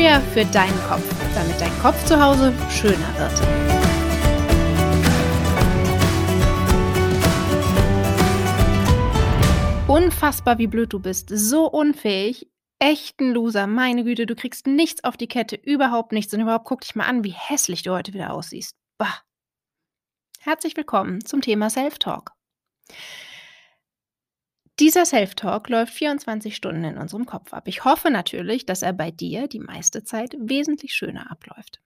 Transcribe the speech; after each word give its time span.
Feuer 0.00 0.20
für 0.32 0.46
deinen 0.46 0.80
Kopf, 0.88 1.06
damit 1.34 1.60
dein 1.60 1.78
Kopf 1.80 2.02
zu 2.06 2.18
Hause 2.18 2.54
schöner 2.70 2.96
wird. 3.18 3.38
Unfassbar, 9.86 10.56
wie 10.56 10.68
blöd 10.68 10.94
du 10.94 11.00
bist. 11.00 11.28
So 11.30 11.66
unfähig. 11.66 12.48
Echt 12.78 13.20
ein 13.20 13.32
Loser. 13.34 13.66
Meine 13.66 14.04
Güte, 14.04 14.24
du 14.24 14.34
kriegst 14.34 14.66
nichts 14.66 15.04
auf 15.04 15.18
die 15.18 15.28
Kette. 15.28 15.56
Überhaupt 15.56 16.12
nichts. 16.12 16.32
Und 16.32 16.40
überhaupt 16.40 16.64
guck 16.64 16.80
dich 16.80 16.94
mal 16.94 17.04
an, 17.04 17.22
wie 17.22 17.34
hässlich 17.36 17.82
du 17.82 17.92
heute 17.92 18.14
wieder 18.14 18.32
aussiehst. 18.32 18.76
Bah. 18.96 19.20
Herzlich 20.38 20.78
willkommen 20.78 21.22
zum 21.26 21.42
Thema 21.42 21.68
Self-Talk. 21.68 22.32
Dieser 24.80 25.04
Self-Talk 25.04 25.68
läuft 25.68 25.92
24 25.92 26.56
Stunden 26.56 26.84
in 26.84 26.96
unserem 26.96 27.26
Kopf 27.26 27.52
ab. 27.52 27.68
Ich 27.68 27.84
hoffe 27.84 28.10
natürlich, 28.10 28.64
dass 28.64 28.80
er 28.80 28.94
bei 28.94 29.10
dir 29.10 29.46
die 29.46 29.60
meiste 29.60 30.04
Zeit 30.04 30.34
wesentlich 30.40 30.94
schöner 30.94 31.30
abläuft. 31.30 31.80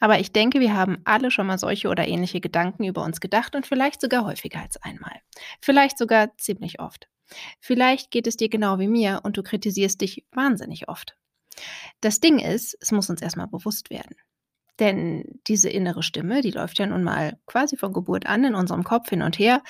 Aber 0.00 0.18
ich 0.18 0.32
denke, 0.32 0.58
wir 0.58 0.74
haben 0.74 0.98
alle 1.04 1.30
schon 1.30 1.46
mal 1.46 1.58
solche 1.58 1.88
oder 1.88 2.08
ähnliche 2.08 2.40
Gedanken 2.40 2.82
über 2.82 3.04
uns 3.04 3.20
gedacht 3.20 3.54
und 3.54 3.68
vielleicht 3.68 4.00
sogar 4.00 4.24
häufiger 4.24 4.60
als 4.60 4.82
einmal. 4.82 5.20
Vielleicht 5.60 5.96
sogar 5.96 6.36
ziemlich 6.38 6.80
oft. 6.80 7.08
Vielleicht 7.60 8.10
geht 8.10 8.26
es 8.26 8.36
dir 8.36 8.48
genau 8.48 8.80
wie 8.80 8.88
mir 8.88 9.20
und 9.22 9.36
du 9.36 9.44
kritisierst 9.44 10.00
dich 10.00 10.26
wahnsinnig 10.32 10.88
oft. 10.88 11.16
Das 12.00 12.18
Ding 12.18 12.40
ist, 12.40 12.76
es 12.80 12.90
muss 12.90 13.10
uns 13.10 13.22
erstmal 13.22 13.46
bewusst 13.46 13.90
werden. 13.90 14.16
Denn 14.80 15.24
diese 15.46 15.68
innere 15.68 16.02
Stimme, 16.02 16.40
die 16.40 16.52
läuft 16.52 16.78
ja 16.78 16.86
nun 16.86 17.04
mal 17.04 17.38
quasi 17.46 17.76
von 17.76 17.92
Geburt 17.92 18.24
an 18.24 18.44
in 18.44 18.54
unserem 18.54 18.82
Kopf 18.82 19.10
hin 19.10 19.20
und 19.20 19.38
her. 19.38 19.62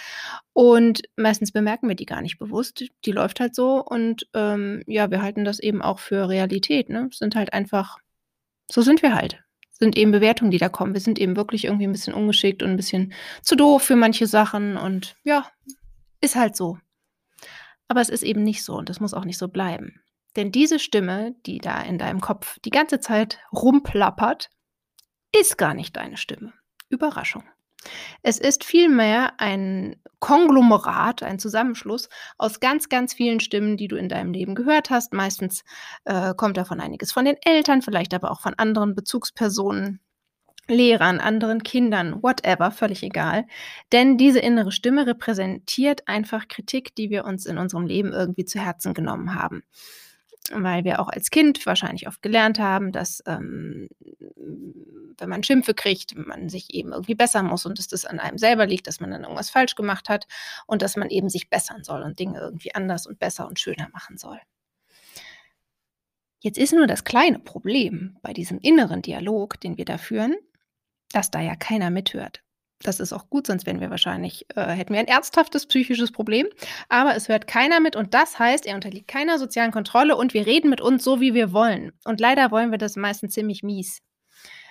Und 0.52 1.02
meistens 1.16 1.50
bemerken 1.50 1.88
wir 1.88 1.96
die 1.96 2.06
gar 2.06 2.22
nicht 2.22 2.38
bewusst. 2.38 2.84
Die 3.04 3.12
läuft 3.12 3.40
halt 3.40 3.56
so 3.56 3.84
und 3.84 4.28
ähm, 4.34 4.84
ja, 4.86 5.10
wir 5.10 5.20
halten 5.20 5.44
das 5.44 5.58
eben 5.58 5.82
auch 5.82 5.98
für 5.98 6.28
Realität. 6.28 6.88
Ne? 6.88 7.08
Sind 7.12 7.34
halt 7.34 7.52
einfach, 7.52 7.98
so 8.70 8.82
sind 8.82 9.02
wir 9.02 9.14
halt. 9.14 9.42
Sind 9.72 9.98
eben 9.98 10.12
Bewertungen, 10.12 10.52
die 10.52 10.58
da 10.58 10.68
kommen. 10.68 10.94
Wir 10.94 11.00
sind 11.00 11.18
eben 11.18 11.34
wirklich 11.34 11.64
irgendwie 11.64 11.88
ein 11.88 11.92
bisschen 11.92 12.14
ungeschickt 12.14 12.62
und 12.62 12.70
ein 12.70 12.76
bisschen 12.76 13.12
zu 13.42 13.56
doof 13.56 13.82
für 13.82 13.96
manche 13.96 14.28
Sachen. 14.28 14.76
Und 14.76 15.16
ja, 15.24 15.46
ist 16.20 16.36
halt 16.36 16.54
so. 16.54 16.78
Aber 17.88 18.00
es 18.00 18.10
ist 18.10 18.22
eben 18.22 18.44
nicht 18.44 18.62
so 18.62 18.76
und 18.76 18.88
das 18.88 19.00
muss 19.00 19.14
auch 19.14 19.24
nicht 19.24 19.38
so 19.38 19.48
bleiben. 19.48 20.00
Denn 20.36 20.52
diese 20.52 20.78
Stimme, 20.78 21.34
die 21.46 21.58
da 21.58 21.82
in 21.82 21.98
deinem 21.98 22.20
Kopf 22.20 22.60
die 22.64 22.70
ganze 22.70 23.00
Zeit 23.00 23.40
rumplappert, 23.52 24.50
ist 25.34 25.58
gar 25.58 25.74
nicht 25.74 25.96
deine 25.96 26.16
Stimme. 26.16 26.52
Überraschung. 26.88 27.44
Es 28.22 28.38
ist 28.38 28.64
vielmehr 28.64 29.40
ein 29.40 29.96
Konglomerat, 30.18 31.22
ein 31.22 31.38
Zusammenschluss 31.38 32.10
aus 32.36 32.60
ganz, 32.60 32.90
ganz 32.90 33.14
vielen 33.14 33.40
Stimmen, 33.40 33.78
die 33.78 33.88
du 33.88 33.96
in 33.96 34.10
deinem 34.10 34.32
Leben 34.32 34.54
gehört 34.54 34.90
hast. 34.90 35.14
Meistens 35.14 35.64
äh, 36.04 36.34
kommt 36.34 36.58
davon 36.58 36.80
einiges 36.80 37.12
von 37.12 37.24
den 37.24 37.36
Eltern, 37.42 37.80
vielleicht 37.80 38.12
aber 38.12 38.30
auch 38.30 38.40
von 38.40 38.54
anderen 38.54 38.94
Bezugspersonen, 38.94 40.00
Lehrern, 40.68 41.20
anderen 41.20 41.62
Kindern, 41.62 42.22
whatever, 42.22 42.70
völlig 42.70 43.02
egal. 43.02 43.46
Denn 43.92 44.18
diese 44.18 44.40
innere 44.40 44.72
Stimme 44.72 45.06
repräsentiert 45.06 46.06
einfach 46.06 46.48
Kritik, 46.48 46.94
die 46.94 47.08
wir 47.10 47.24
uns 47.24 47.46
in 47.46 47.56
unserem 47.56 47.86
Leben 47.86 48.12
irgendwie 48.12 48.44
zu 48.44 48.60
Herzen 48.60 48.92
genommen 48.92 49.34
haben 49.34 49.64
weil 50.50 50.84
wir 50.84 51.00
auch 51.00 51.08
als 51.08 51.30
Kind 51.30 51.64
wahrscheinlich 51.66 52.08
oft 52.08 52.22
gelernt 52.22 52.58
haben, 52.58 52.92
dass 52.92 53.22
ähm, 53.26 53.88
wenn 55.18 55.28
man 55.28 55.42
Schimpfe 55.42 55.74
kriegt, 55.74 56.16
man 56.16 56.48
sich 56.48 56.74
eben 56.74 56.92
irgendwie 56.92 57.14
bessern 57.14 57.46
muss 57.46 57.66
und 57.66 57.78
dass 57.78 57.88
das 57.88 58.04
an 58.04 58.18
einem 58.18 58.38
selber 58.38 58.66
liegt, 58.66 58.86
dass 58.86 59.00
man 59.00 59.10
dann 59.10 59.22
irgendwas 59.22 59.50
falsch 59.50 59.74
gemacht 59.74 60.08
hat 60.08 60.26
und 60.66 60.82
dass 60.82 60.96
man 60.96 61.10
eben 61.10 61.28
sich 61.28 61.50
bessern 61.50 61.84
soll 61.84 62.02
und 62.02 62.18
Dinge 62.18 62.40
irgendwie 62.40 62.74
anders 62.74 63.06
und 63.06 63.18
besser 63.18 63.46
und 63.46 63.60
schöner 63.60 63.88
machen 63.92 64.16
soll. 64.16 64.40
Jetzt 66.40 66.58
ist 66.58 66.72
nur 66.72 66.86
das 66.86 67.04
kleine 67.04 67.38
Problem 67.38 68.16
bei 68.22 68.32
diesem 68.32 68.58
inneren 68.60 69.02
Dialog, 69.02 69.60
den 69.60 69.76
wir 69.76 69.84
da 69.84 69.98
führen, 69.98 70.34
dass 71.12 71.30
da 71.30 71.40
ja 71.40 71.54
keiner 71.54 71.90
mithört. 71.90 72.42
Das 72.82 72.98
ist 72.98 73.12
auch 73.12 73.28
gut, 73.28 73.46
sonst 73.46 73.66
wären 73.66 73.80
wir 73.80 73.90
wahrscheinlich, 73.90 74.46
äh, 74.56 74.62
hätten 74.62 74.94
wir 74.94 75.00
ein 75.00 75.06
ernsthaftes 75.06 75.66
psychisches 75.66 76.12
Problem. 76.12 76.46
Aber 76.88 77.14
es 77.14 77.28
hört 77.28 77.46
keiner 77.46 77.78
mit 77.78 77.94
und 77.94 78.14
das 78.14 78.38
heißt, 78.38 78.66
er 78.66 78.74
unterliegt 78.74 79.08
keiner 79.08 79.38
sozialen 79.38 79.70
Kontrolle 79.70 80.16
und 80.16 80.32
wir 80.32 80.46
reden 80.46 80.70
mit 80.70 80.80
uns 80.80 81.04
so, 81.04 81.20
wie 81.20 81.34
wir 81.34 81.52
wollen. 81.52 81.92
Und 82.04 82.20
leider 82.20 82.50
wollen 82.50 82.70
wir 82.70 82.78
das 82.78 82.96
meistens 82.96 83.34
ziemlich 83.34 83.62
mies. 83.62 84.00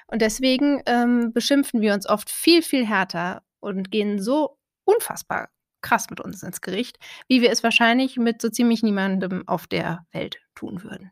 Und 0.08 0.24
deswegen 0.24 0.82
ähm, 0.88 1.34
beschimpfen 1.34 1.82
wir 1.82 1.94
uns 1.94 2.10
oft 2.10 2.32
viel, 2.32 2.64
viel 2.64 2.86
härter 2.88 3.44
und 3.60 3.92
gehen 3.92 4.20
so 4.20 4.58
unfassbar 4.86 5.50
krass 5.82 6.10
mit 6.10 6.20
uns 6.20 6.44
ins 6.44 6.62
Gericht, 6.62 6.98
wie 7.28 7.42
wir 7.42 7.52
es 7.52 7.64
wahrscheinlich 7.64 8.18
mit 8.18 8.42
so 8.42 8.50
ziemlich 8.50 8.84
niemandem 8.84 9.48
auf 9.48 9.68
der 9.68 10.06
Welt 10.12 10.40
tun 10.56 10.84
würden. 10.84 11.12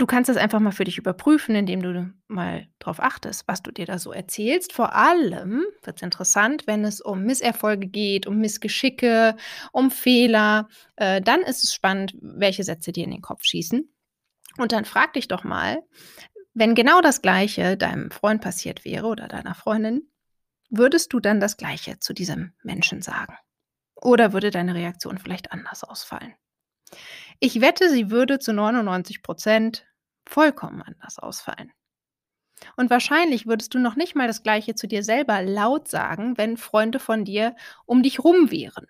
Du 0.00 0.06
kannst 0.06 0.30
das 0.30 0.38
einfach 0.38 0.60
mal 0.60 0.70
für 0.70 0.84
dich 0.84 0.96
überprüfen, 0.96 1.54
indem 1.54 1.82
du 1.82 2.10
mal 2.26 2.66
darauf 2.78 3.00
achtest, 3.00 3.46
was 3.46 3.62
du 3.62 3.70
dir 3.70 3.84
da 3.84 3.98
so 3.98 4.12
erzählst. 4.12 4.72
Vor 4.72 4.94
allem 4.94 5.66
wird 5.82 5.96
es 5.96 6.02
interessant, 6.02 6.66
wenn 6.66 6.86
es 6.86 7.02
um 7.02 7.24
Misserfolge 7.24 7.86
geht, 7.86 8.26
um 8.26 8.38
Missgeschicke, 8.38 9.36
um 9.72 9.90
Fehler. 9.90 10.68
Äh, 10.96 11.20
dann 11.20 11.42
ist 11.42 11.64
es 11.64 11.74
spannend, 11.74 12.16
welche 12.18 12.64
Sätze 12.64 12.92
dir 12.92 13.04
in 13.04 13.10
den 13.10 13.20
Kopf 13.20 13.44
schießen. 13.44 13.92
Und 14.56 14.72
dann 14.72 14.86
frag 14.86 15.12
dich 15.12 15.28
doch 15.28 15.44
mal, 15.44 15.82
wenn 16.54 16.74
genau 16.74 17.02
das 17.02 17.20
Gleiche 17.20 17.76
deinem 17.76 18.10
Freund 18.10 18.40
passiert 18.40 18.86
wäre 18.86 19.06
oder 19.06 19.28
deiner 19.28 19.54
Freundin, 19.54 20.08
würdest 20.70 21.12
du 21.12 21.20
dann 21.20 21.40
das 21.40 21.58
Gleiche 21.58 21.98
zu 21.98 22.14
diesem 22.14 22.54
Menschen 22.62 23.02
sagen? 23.02 23.36
Oder 23.96 24.32
würde 24.32 24.50
deine 24.50 24.74
Reaktion 24.74 25.18
vielleicht 25.18 25.52
anders 25.52 25.84
ausfallen? 25.84 26.32
Ich 27.38 27.60
wette, 27.60 27.90
sie 27.90 28.10
würde 28.10 28.38
zu 28.38 28.54
99 28.54 29.22
Prozent 29.22 29.84
vollkommen 30.30 30.80
anders 30.82 31.18
ausfallen. 31.18 31.72
Und 32.76 32.90
wahrscheinlich 32.90 33.46
würdest 33.46 33.74
du 33.74 33.78
noch 33.78 33.96
nicht 33.96 34.14
mal 34.14 34.26
das 34.26 34.42
Gleiche 34.42 34.74
zu 34.74 34.86
dir 34.86 35.02
selber 35.02 35.42
laut 35.42 35.88
sagen, 35.88 36.36
wenn 36.38 36.56
Freunde 36.56 36.98
von 36.98 37.24
dir 37.24 37.56
um 37.84 38.02
dich 38.02 38.22
rum 38.22 38.50
wären. 38.50 38.86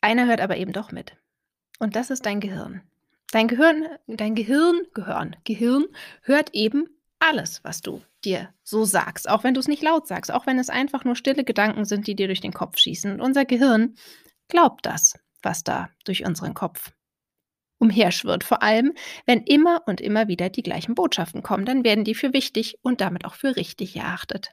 Einer 0.00 0.26
hört 0.26 0.40
aber 0.40 0.56
eben 0.56 0.72
doch 0.72 0.92
mit. 0.92 1.16
Und 1.78 1.96
das 1.96 2.10
ist 2.10 2.26
dein 2.26 2.40
Gehirn. 2.40 2.82
Dein 3.32 3.48
Gehirn, 3.48 3.86
dein 4.06 4.34
Gehirn, 4.34 4.82
Gehirn, 4.94 5.36
Gehirn 5.44 5.86
hört 6.22 6.54
eben 6.54 6.88
alles, 7.18 7.62
was 7.64 7.80
du 7.80 8.02
dir 8.24 8.52
so 8.62 8.84
sagst, 8.84 9.28
auch 9.28 9.44
wenn 9.44 9.54
du 9.54 9.60
es 9.60 9.68
nicht 9.68 9.82
laut 9.82 10.06
sagst, 10.06 10.32
auch 10.32 10.46
wenn 10.46 10.58
es 10.58 10.70
einfach 10.70 11.04
nur 11.04 11.16
stille 11.16 11.44
Gedanken 11.44 11.84
sind, 11.84 12.06
die 12.06 12.16
dir 12.16 12.26
durch 12.26 12.40
den 12.40 12.52
Kopf 12.52 12.78
schießen. 12.78 13.12
Und 13.12 13.20
unser 13.20 13.44
Gehirn 13.44 13.94
glaubt 14.48 14.84
das, 14.84 15.18
was 15.42 15.64
da 15.64 15.90
durch 16.04 16.24
unseren 16.24 16.54
Kopf 16.54 16.92
umherschwirrt. 17.80 18.44
Vor 18.44 18.62
allem, 18.62 18.92
wenn 19.26 19.40
immer 19.42 19.82
und 19.86 20.00
immer 20.00 20.28
wieder 20.28 20.48
die 20.50 20.62
gleichen 20.62 20.94
Botschaften 20.94 21.42
kommen, 21.42 21.64
dann 21.64 21.84
werden 21.84 22.04
die 22.04 22.14
für 22.14 22.32
wichtig 22.32 22.78
und 22.82 23.00
damit 23.00 23.24
auch 23.24 23.34
für 23.34 23.56
richtig 23.56 23.96
erachtet. 23.96 24.52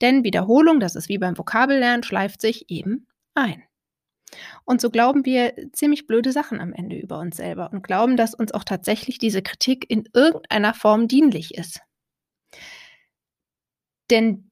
Denn 0.00 0.24
Wiederholung, 0.24 0.80
das 0.80 0.96
ist 0.96 1.08
wie 1.08 1.18
beim 1.18 1.38
Vokabellernen, 1.38 2.02
schleift 2.02 2.40
sich 2.40 2.68
eben 2.68 3.06
ein. 3.34 3.62
Und 4.64 4.80
so 4.80 4.90
glauben 4.90 5.24
wir 5.24 5.54
ziemlich 5.72 6.06
blöde 6.06 6.32
Sachen 6.32 6.60
am 6.60 6.72
Ende 6.72 6.96
über 6.96 7.18
uns 7.20 7.36
selber 7.36 7.70
und 7.72 7.82
glauben, 7.82 8.16
dass 8.16 8.34
uns 8.34 8.52
auch 8.52 8.64
tatsächlich 8.64 9.18
diese 9.18 9.40
Kritik 9.42 9.88
in 9.88 10.08
irgendeiner 10.12 10.74
Form 10.74 11.08
dienlich 11.08 11.54
ist. 11.54 11.80
Denn 14.10 14.50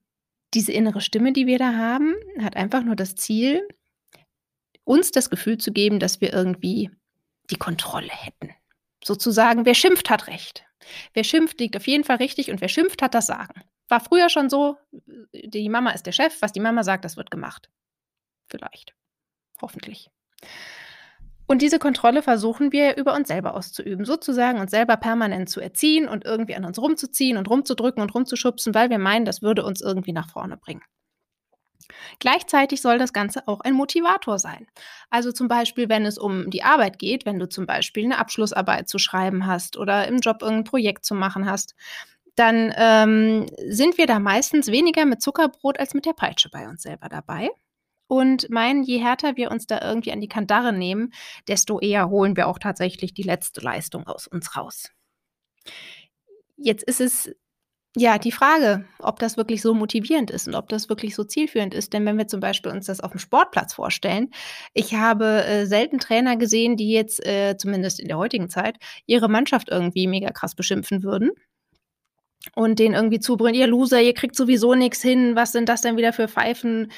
diese 0.55 0.73
innere 0.73 1.01
Stimme, 1.01 1.33
die 1.33 1.47
wir 1.47 1.59
da 1.59 1.75
haben, 1.75 2.15
hat 2.41 2.57
einfach 2.57 2.85
nur 2.85 2.97
das 2.97 3.17
Ziel, 3.17 3.67
uns 4.85 5.11
das 5.11 5.31
Gefühl 5.31 5.59
zu 5.59 5.73
geben, 5.73 5.99
dass 5.99 6.21
wir 6.21 6.33
irgendwie 6.33 6.91
die 7.51 7.57
Kontrolle 7.57 8.11
hätten. 8.11 8.51
Sozusagen, 9.03 9.67
wer 9.67 9.75
schimpft, 9.75 10.11
hat 10.11 10.29
Recht. 10.29 10.65
Wer 11.13 11.25
schimpft, 11.25 11.61
liegt 11.61 11.77
auf 11.77 11.87
jeden 11.87 12.05
Fall 12.05 12.17
richtig 12.17 12.51
und 12.51 12.61
wer 12.61 12.69
schimpft, 12.69 13.03
hat 13.03 13.15
das 13.15 13.27
Sagen. 13.27 13.63
War 13.89 14.01
früher 14.01 14.29
schon 14.29 14.49
so, 14.49 14.77
die 15.33 15.69
Mama 15.69 15.91
ist 15.91 16.07
der 16.07 16.13
Chef, 16.13 16.41
was 16.41 16.53
die 16.53 16.61
Mama 16.61 16.83
sagt, 16.83 17.05
das 17.05 17.17
wird 17.17 17.31
gemacht. 17.31 17.71
Vielleicht. 18.49 18.95
Hoffentlich. 19.61 20.11
Und 21.47 21.61
diese 21.61 21.79
Kontrolle 21.79 22.23
versuchen 22.23 22.73
wir 22.73 22.97
über 22.97 23.15
uns 23.15 23.29
selber 23.29 23.55
auszuüben, 23.55 24.07
sozusagen 24.07 24.59
uns 24.61 24.71
selber 24.71 24.97
permanent 24.97 25.51
zu 25.51 25.61
erziehen 25.61 26.09
und 26.09 26.25
irgendwie 26.25 26.55
an 26.55 26.65
uns 26.65 26.79
rumzuziehen 26.79 27.37
und 27.37 27.51
rumzudrücken 27.51 28.03
und 28.03 28.15
rumzuschubsen, 28.15 28.75
weil 28.75 28.89
wir 28.89 28.99
meinen, 28.99 29.27
das 29.27 29.43
würde 29.43 29.65
uns 29.65 29.83
irgendwie 29.83 30.13
nach 30.13 30.31
vorne 30.31 30.57
bringen. 30.57 30.83
Gleichzeitig 32.19 32.81
soll 32.81 32.99
das 32.99 33.13
Ganze 33.13 33.47
auch 33.47 33.61
ein 33.61 33.75
Motivator 33.75 34.39
sein. 34.39 34.67
Also 35.11 35.33
zum 35.33 35.49
Beispiel, 35.49 35.89
wenn 35.89 36.07
es 36.07 36.19
um 36.19 36.51
die 36.51 36.63
Arbeit 36.63 36.99
geht, 36.99 37.27
wenn 37.27 37.39
du 37.39 37.49
zum 37.49 37.67
Beispiel 37.67 38.05
eine 38.05 38.19
Abschlussarbeit 38.19 38.89
zu 38.89 38.99
schreiben 38.99 39.47
hast 39.47 39.77
oder 39.77 40.09
im 40.09 40.19
Job 40.19 40.43
irgendein 40.43 40.65
Projekt 40.65 41.05
zu 41.05 41.15
machen 41.15 41.49
hast, 41.49 41.75
dann 42.37 42.73
ähm, 42.77 43.47
sind 43.69 43.97
wir 43.99 44.07
da 44.07 44.19
meistens 44.19 44.69
weniger 44.69 45.05
mit 45.05 45.23
Zuckerbrot 45.23 45.79
als 45.79 45.95
mit 45.95 46.05
der 46.05 46.15
Peitsche 46.15 46.51
bei 46.51 46.69
uns 46.69 46.83
selber 46.83 47.09
dabei. 47.09 47.51
Und 48.07 48.51
meinen, 48.51 48.83
je 48.83 48.99
härter 48.99 49.37
wir 49.37 49.51
uns 49.51 49.67
da 49.67 49.81
irgendwie 49.81 50.13
an 50.13 50.21
die 50.21 50.29
Kandare 50.29 50.73
nehmen, 50.73 51.13
desto 51.49 51.81
eher 51.81 52.11
holen 52.11 52.37
wir 52.37 52.49
auch 52.49 52.59
tatsächlich 52.59 53.15
die 53.15 53.23
letzte 53.23 53.61
Leistung 53.61 54.07
aus 54.07 54.27
uns 54.27 54.57
raus. 54.57 54.91
Jetzt 56.57 56.85
ist 56.85 57.01
es 57.01 57.35
ja, 57.97 58.19
die 58.19 58.33
Frage, 58.33 58.85
ob 58.99 59.21
das 59.21 59.37
wirklich 59.37 59.63
so 59.63 59.73
motivierend 59.73 60.31
ist 60.31 60.49
und 60.49 60.57
ob 60.57 60.69
das 60.69 60.89
wirklich 60.89 61.15
so 61.15 61.23
zielführend 61.23 61.75
ist. 61.75 61.93
Denn 61.93 62.05
wenn 62.05 62.19
wir 62.19 62.27
zum 62.27 62.41
Beispiel 62.41 62.73
uns 62.73 62.87
das 62.87 63.01
auf 63.01 63.13
dem 63.13 63.21
Sportplatz 63.21 63.73
vorstellen, 63.75 64.33
ich 64.73 64.95
habe 64.95 65.45
äh, 65.45 65.67
selten 65.67 66.01
Trainer 66.01 66.37
gesehen, 66.37 66.77
die 66.77 66.91
jetzt, 66.91 67.25
äh, 67.25 67.57
zumindest 67.57 68.01
in 68.01 68.09
der 68.09 68.19
heutigen 68.19 68.51
Zeit, 68.51 68.79
ihre 69.07 69.29
Mannschaft 69.29 69.69
irgendwie 69.71 70.09
mega 70.09 70.31
krass 70.31 70.57
beschimpfen 70.57 71.05
würden 71.05 71.31
und 72.57 72.81
den 72.81 72.95
irgendwie 72.95 73.21
zubrüllen, 73.21 73.55
ihr 73.55 73.69
Loser, 73.69 74.01
ihr 74.03 74.15
kriegt 74.15 74.35
sowieso 74.35 74.75
nichts 74.75 75.01
hin, 75.01 75.37
was 75.37 75.53
sind 75.53 75.69
das 75.69 75.83
denn 75.83 75.97
wieder 75.97 76.13
für 76.13 76.27
Pfeifen? 76.27 76.91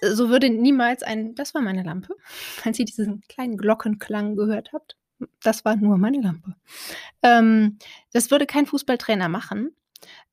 So 0.00 0.28
würde 0.28 0.48
niemals 0.48 1.02
ein, 1.02 1.34
das 1.34 1.54
war 1.54 1.60
meine 1.60 1.82
Lampe, 1.82 2.14
als 2.64 2.78
ihr 2.78 2.84
diesen 2.84 3.22
kleinen 3.28 3.56
Glockenklang 3.56 4.36
gehört 4.36 4.72
habt. 4.72 4.96
Das 5.42 5.64
war 5.64 5.74
nur 5.76 5.98
meine 5.98 6.20
Lampe. 6.20 6.54
Ähm, 7.22 7.78
das 8.12 8.30
würde 8.30 8.46
kein 8.46 8.66
Fußballtrainer 8.66 9.28
machen 9.28 9.74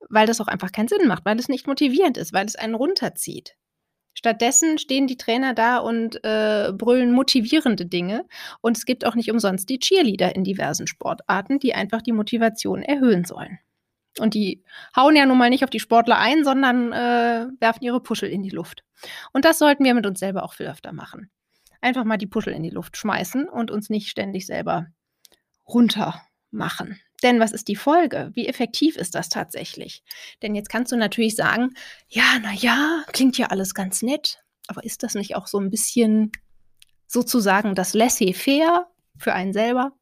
weil 0.09 0.27
das 0.27 0.41
auch 0.41 0.47
einfach 0.47 0.71
keinen 0.71 0.87
Sinn 0.87 1.07
macht, 1.07 1.25
weil 1.25 1.39
es 1.39 1.49
nicht 1.49 1.67
motivierend 1.67 2.17
ist, 2.17 2.33
weil 2.33 2.45
es 2.45 2.55
einen 2.55 2.75
runterzieht. 2.75 3.55
Stattdessen 4.13 4.79
stehen 4.79 5.05
die 5.05 5.17
Trainer 5.17 5.53
da 5.53 5.77
und 5.77 6.23
äh, 6.23 6.73
brüllen 6.73 7.11
motivierende 7.11 7.85
Dinge. 7.85 8.25
Und 8.61 8.75
es 8.75 8.85
gibt 8.85 9.05
auch 9.05 9.13
nicht 9.13 9.29
umsonst 9.29 9.69
die 9.69 9.77
Cheerleader 9.77 10.35
in 10.35 10.43
diversen 10.43 10.87
Sportarten, 10.87 11.59
die 11.59 11.75
einfach 11.75 12.01
die 12.01 12.13
Motivation 12.13 12.81
erhöhen 12.81 13.25
sollen. 13.25 13.59
Und 14.17 14.33
die 14.33 14.63
hauen 14.95 15.15
ja 15.15 15.27
nun 15.27 15.37
mal 15.37 15.51
nicht 15.51 15.63
auf 15.63 15.69
die 15.69 15.79
Sportler 15.79 16.17
ein, 16.17 16.43
sondern 16.43 16.91
äh, 16.93 17.45
werfen 17.59 17.83
ihre 17.83 18.01
Puschel 18.01 18.29
in 18.29 18.41
die 18.41 18.49
Luft. 18.49 18.83
Und 19.33 19.45
das 19.45 19.59
sollten 19.59 19.83
wir 19.83 19.93
mit 19.93 20.07
uns 20.07 20.19
selber 20.19 20.43
auch 20.43 20.53
viel 20.53 20.65
öfter 20.65 20.93
machen. 20.93 21.29
Einfach 21.79 22.03
mal 22.03 22.17
die 22.17 22.25
Puschel 22.25 22.53
in 22.53 22.63
die 22.63 22.71
Luft 22.71 22.97
schmeißen 22.97 23.47
und 23.47 23.69
uns 23.69 23.91
nicht 23.91 24.09
ständig 24.09 24.47
selber 24.47 24.87
runter 25.67 26.23
machen. 26.49 26.99
Denn 27.23 27.39
was 27.39 27.51
ist 27.51 27.67
die 27.67 27.75
Folge? 27.75 28.29
Wie 28.33 28.47
effektiv 28.47 28.95
ist 28.95 29.15
das 29.15 29.29
tatsächlich? 29.29 30.03
Denn 30.41 30.53
jetzt 30.53 30.69
kannst 30.69 30.91
du 30.91 30.97
natürlich 30.97 31.35
sagen, 31.35 31.73
ja, 32.07 32.23
na 32.41 32.53
ja, 32.53 33.03
klingt 33.11 33.37
ja 33.37 33.47
alles 33.47 33.73
ganz 33.73 34.01
nett, 34.01 34.39
aber 34.67 34.83
ist 34.83 35.03
das 35.03 35.15
nicht 35.15 35.35
auch 35.35 35.47
so 35.47 35.59
ein 35.59 35.71
bisschen 35.71 36.31
sozusagen 37.07 37.73
das 37.73 37.93
laissez-faire 37.93 38.87
für 39.17 39.33
einen 39.33 39.53
selber? 39.53 39.93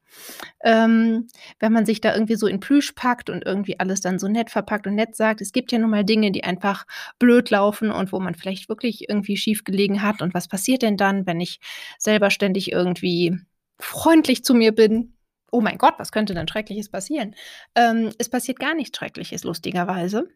Ähm, 0.63 1.27
wenn 1.59 1.73
man 1.73 1.85
sich 1.85 2.01
da 2.01 2.13
irgendwie 2.13 2.35
so 2.35 2.47
in 2.47 2.59
Plüsch 2.59 2.93
packt 2.93 3.29
und 3.29 3.45
irgendwie 3.45 3.79
alles 3.79 4.01
dann 4.01 4.19
so 4.19 4.27
nett 4.27 4.49
verpackt 4.49 4.87
und 4.87 4.95
nett 4.95 5.15
sagt, 5.15 5.41
es 5.41 5.51
gibt 5.51 5.71
ja 5.71 5.77
nun 5.77 5.89
mal 5.89 6.05
Dinge, 6.05 6.31
die 6.31 6.43
einfach 6.43 6.85
blöd 7.19 7.49
laufen 7.49 7.91
und 7.91 8.11
wo 8.11 8.19
man 8.19 8.35
vielleicht 8.35 8.69
wirklich 8.69 9.09
irgendwie 9.09 9.37
schief 9.37 9.63
gelegen 9.63 10.01
hat. 10.01 10.21
Und 10.21 10.33
was 10.33 10.47
passiert 10.47 10.81
denn 10.81 10.97
dann, 10.97 11.25
wenn 11.25 11.39
ich 11.39 11.59
selber 11.97 12.29
ständig 12.29 12.71
irgendwie 12.71 13.37
freundlich 13.77 14.43
zu 14.43 14.53
mir 14.53 14.73
bin, 14.73 15.14
oh 15.55 15.61
mein 15.61 15.77
Gott, 15.77 15.95
was 15.97 16.11
könnte 16.11 16.33
denn 16.33 16.49
Schreckliches 16.49 16.89
passieren? 16.89 17.33
Ähm, 17.75 18.11
es 18.17 18.27
passiert 18.29 18.59
gar 18.59 18.73
nichts 18.75 18.97
Schreckliches, 18.97 19.45
lustigerweise. 19.45 20.27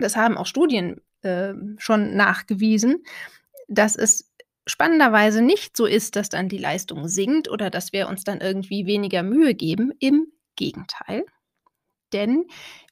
Das 0.00 0.16
haben 0.16 0.36
auch 0.36 0.46
Studien 0.46 1.00
äh, 1.22 1.54
schon 1.78 2.16
nachgewiesen, 2.16 3.04
dass 3.68 3.94
es 3.94 4.32
spannenderweise 4.66 5.42
nicht 5.42 5.76
so 5.76 5.86
ist, 5.86 6.16
dass 6.16 6.28
dann 6.28 6.48
die 6.48 6.58
Leistung 6.58 7.06
sinkt 7.06 7.48
oder 7.48 7.70
dass 7.70 7.92
wir 7.92 8.08
uns 8.08 8.24
dann 8.24 8.40
irgendwie 8.40 8.86
weniger 8.86 9.22
Mühe 9.22 9.54
geben. 9.54 9.92
Im 10.00 10.26
Gegenteil. 10.56 11.24
Denn 12.12 12.46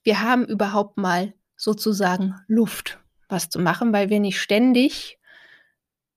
wir 0.05 0.23
haben 0.23 0.47
überhaupt 0.47 0.99
mal 0.99 1.35
sozusagen 1.57 2.37
Luft, 2.47 3.01
was 3.29 3.51
zu 3.51 3.59
machen, 3.59 3.93
weil 3.93 4.09
wir 4.09 4.21
nicht 4.21 4.41
ständig 4.41 5.19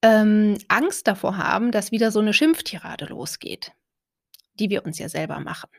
ähm, 0.00 0.58
Angst 0.68 1.08
davor 1.08 1.38
haben, 1.38 1.72
dass 1.72 1.90
wieder 1.90 2.12
so 2.12 2.20
eine 2.20 2.32
Schimpftirade 2.32 3.06
losgeht 3.06 3.72
die 4.58 4.70
wir 4.70 4.84
uns 4.84 4.98
ja 4.98 5.08
selber 5.08 5.40
machen. 5.40 5.70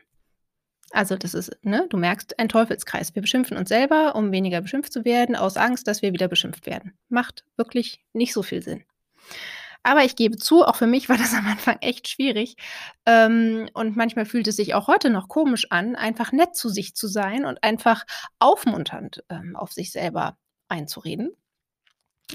Also 0.92 1.16
das 1.16 1.34
ist, 1.34 1.56
ne, 1.62 1.86
du 1.90 1.96
merkst, 1.96 2.38
ein 2.38 2.48
Teufelskreis. 2.48 3.14
Wir 3.14 3.22
beschimpfen 3.22 3.56
uns 3.56 3.68
selber, 3.68 4.14
um 4.14 4.30
weniger 4.30 4.60
beschimpft 4.60 4.92
zu 4.92 5.04
werden, 5.04 5.34
aus 5.34 5.56
Angst, 5.56 5.88
dass 5.88 6.02
wir 6.02 6.12
wieder 6.12 6.28
beschimpft 6.28 6.66
werden. 6.66 6.96
Macht 7.08 7.44
wirklich 7.56 8.04
nicht 8.12 8.32
so 8.32 8.42
viel 8.42 8.62
Sinn. 8.62 8.84
Aber 9.82 10.04
ich 10.04 10.16
gebe 10.16 10.36
zu, 10.36 10.64
auch 10.64 10.74
für 10.74 10.86
mich 10.88 11.08
war 11.08 11.16
das 11.16 11.34
am 11.38 11.46
Anfang 11.46 11.78
echt 11.80 12.08
schwierig. 12.08 12.56
Ähm, 13.04 13.68
und 13.72 13.96
manchmal 13.96 14.26
fühlt 14.26 14.48
es 14.48 14.56
sich 14.56 14.74
auch 14.74 14.88
heute 14.88 15.10
noch 15.10 15.28
komisch 15.28 15.66
an, 15.70 15.96
einfach 15.96 16.32
nett 16.32 16.56
zu 16.56 16.68
sich 16.68 16.94
zu 16.94 17.08
sein 17.08 17.44
und 17.44 17.62
einfach 17.62 18.04
aufmunternd 18.38 19.24
ähm, 19.28 19.56
auf 19.56 19.72
sich 19.72 19.92
selber 19.92 20.38
einzureden. 20.68 21.32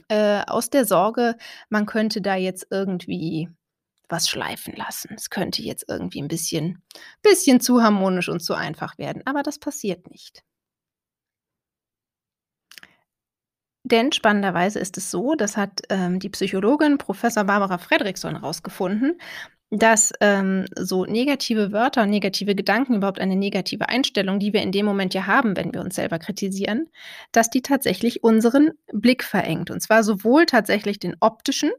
Äh, 0.07 0.43
aus 0.47 0.69
der 0.69 0.85
Sorge, 0.85 1.35
man 1.69 1.85
könnte 1.85 2.21
da 2.21 2.35
jetzt 2.35 2.67
irgendwie 2.69 3.49
was 4.11 4.29
schleifen 4.29 4.75
lassen. 4.75 5.13
Es 5.15 5.29
könnte 5.29 5.61
jetzt 5.61 5.85
irgendwie 5.87 6.21
ein 6.21 6.27
bisschen, 6.27 6.83
bisschen 7.21 7.59
zu 7.59 7.81
harmonisch 7.81 8.29
und 8.29 8.41
zu 8.41 8.53
einfach 8.53 8.97
werden, 8.97 9.21
aber 9.25 9.43
das 9.43 9.59
passiert 9.59 10.09
nicht. 10.09 10.43
Denn 13.83 14.11
spannenderweise 14.11 14.79
ist 14.79 14.97
es 14.97 15.09
so, 15.09 15.35
das 15.35 15.57
hat 15.57 15.81
ähm, 15.89 16.19
die 16.19 16.29
Psychologin 16.29 16.97
Professor 16.97 17.43
Barbara 17.43 17.77
Fredrickson 17.79 18.39
herausgefunden, 18.39 19.19
dass 19.71 20.11
ähm, 20.19 20.65
so 20.77 21.05
negative 21.05 21.71
Wörter, 21.71 22.05
negative 22.05 22.55
Gedanken, 22.55 22.95
überhaupt 22.95 23.19
eine 23.19 23.37
negative 23.37 23.87
Einstellung, 23.89 24.37
die 24.37 24.53
wir 24.53 24.61
in 24.61 24.73
dem 24.73 24.85
Moment 24.85 25.13
ja 25.13 25.27
haben, 25.27 25.55
wenn 25.55 25.73
wir 25.73 25.81
uns 25.81 25.95
selber 25.95 26.19
kritisieren, 26.19 26.89
dass 27.31 27.49
die 27.49 27.61
tatsächlich 27.61 28.23
unseren 28.23 28.71
Blick 28.91 29.23
verengt. 29.23 29.71
Und 29.71 29.81
zwar 29.81 30.03
sowohl 30.03 30.45
tatsächlich 30.45 30.99
den 30.99 31.15
optischen, 31.21 31.71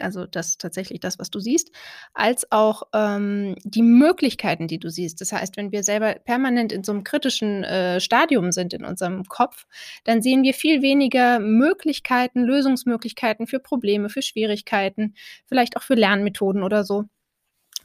also 0.00 0.26
das 0.26 0.58
tatsächlich 0.58 1.00
das, 1.00 1.18
was 1.18 1.30
du 1.30 1.40
siehst, 1.40 1.70
als 2.14 2.50
auch 2.50 2.84
ähm, 2.92 3.54
die 3.64 3.82
Möglichkeiten, 3.82 4.68
die 4.68 4.78
du 4.78 4.90
siehst. 4.90 5.20
Das 5.20 5.32
heißt, 5.32 5.56
wenn 5.56 5.72
wir 5.72 5.82
selber 5.82 6.14
permanent 6.14 6.72
in 6.72 6.84
so 6.84 6.92
einem 6.92 7.04
kritischen 7.04 7.64
äh, 7.64 8.00
Stadium 8.00 8.52
sind 8.52 8.74
in 8.74 8.84
unserem 8.84 9.24
Kopf, 9.24 9.66
dann 10.04 10.22
sehen 10.22 10.42
wir 10.42 10.54
viel 10.54 10.82
weniger 10.82 11.38
Möglichkeiten, 11.38 12.42
Lösungsmöglichkeiten 12.42 13.46
für 13.46 13.58
Probleme, 13.58 14.08
für 14.08 14.22
Schwierigkeiten, 14.22 15.14
vielleicht 15.46 15.76
auch 15.76 15.82
für 15.82 15.94
Lernmethoden 15.94 16.62
oder 16.62 16.84
so. 16.84 17.04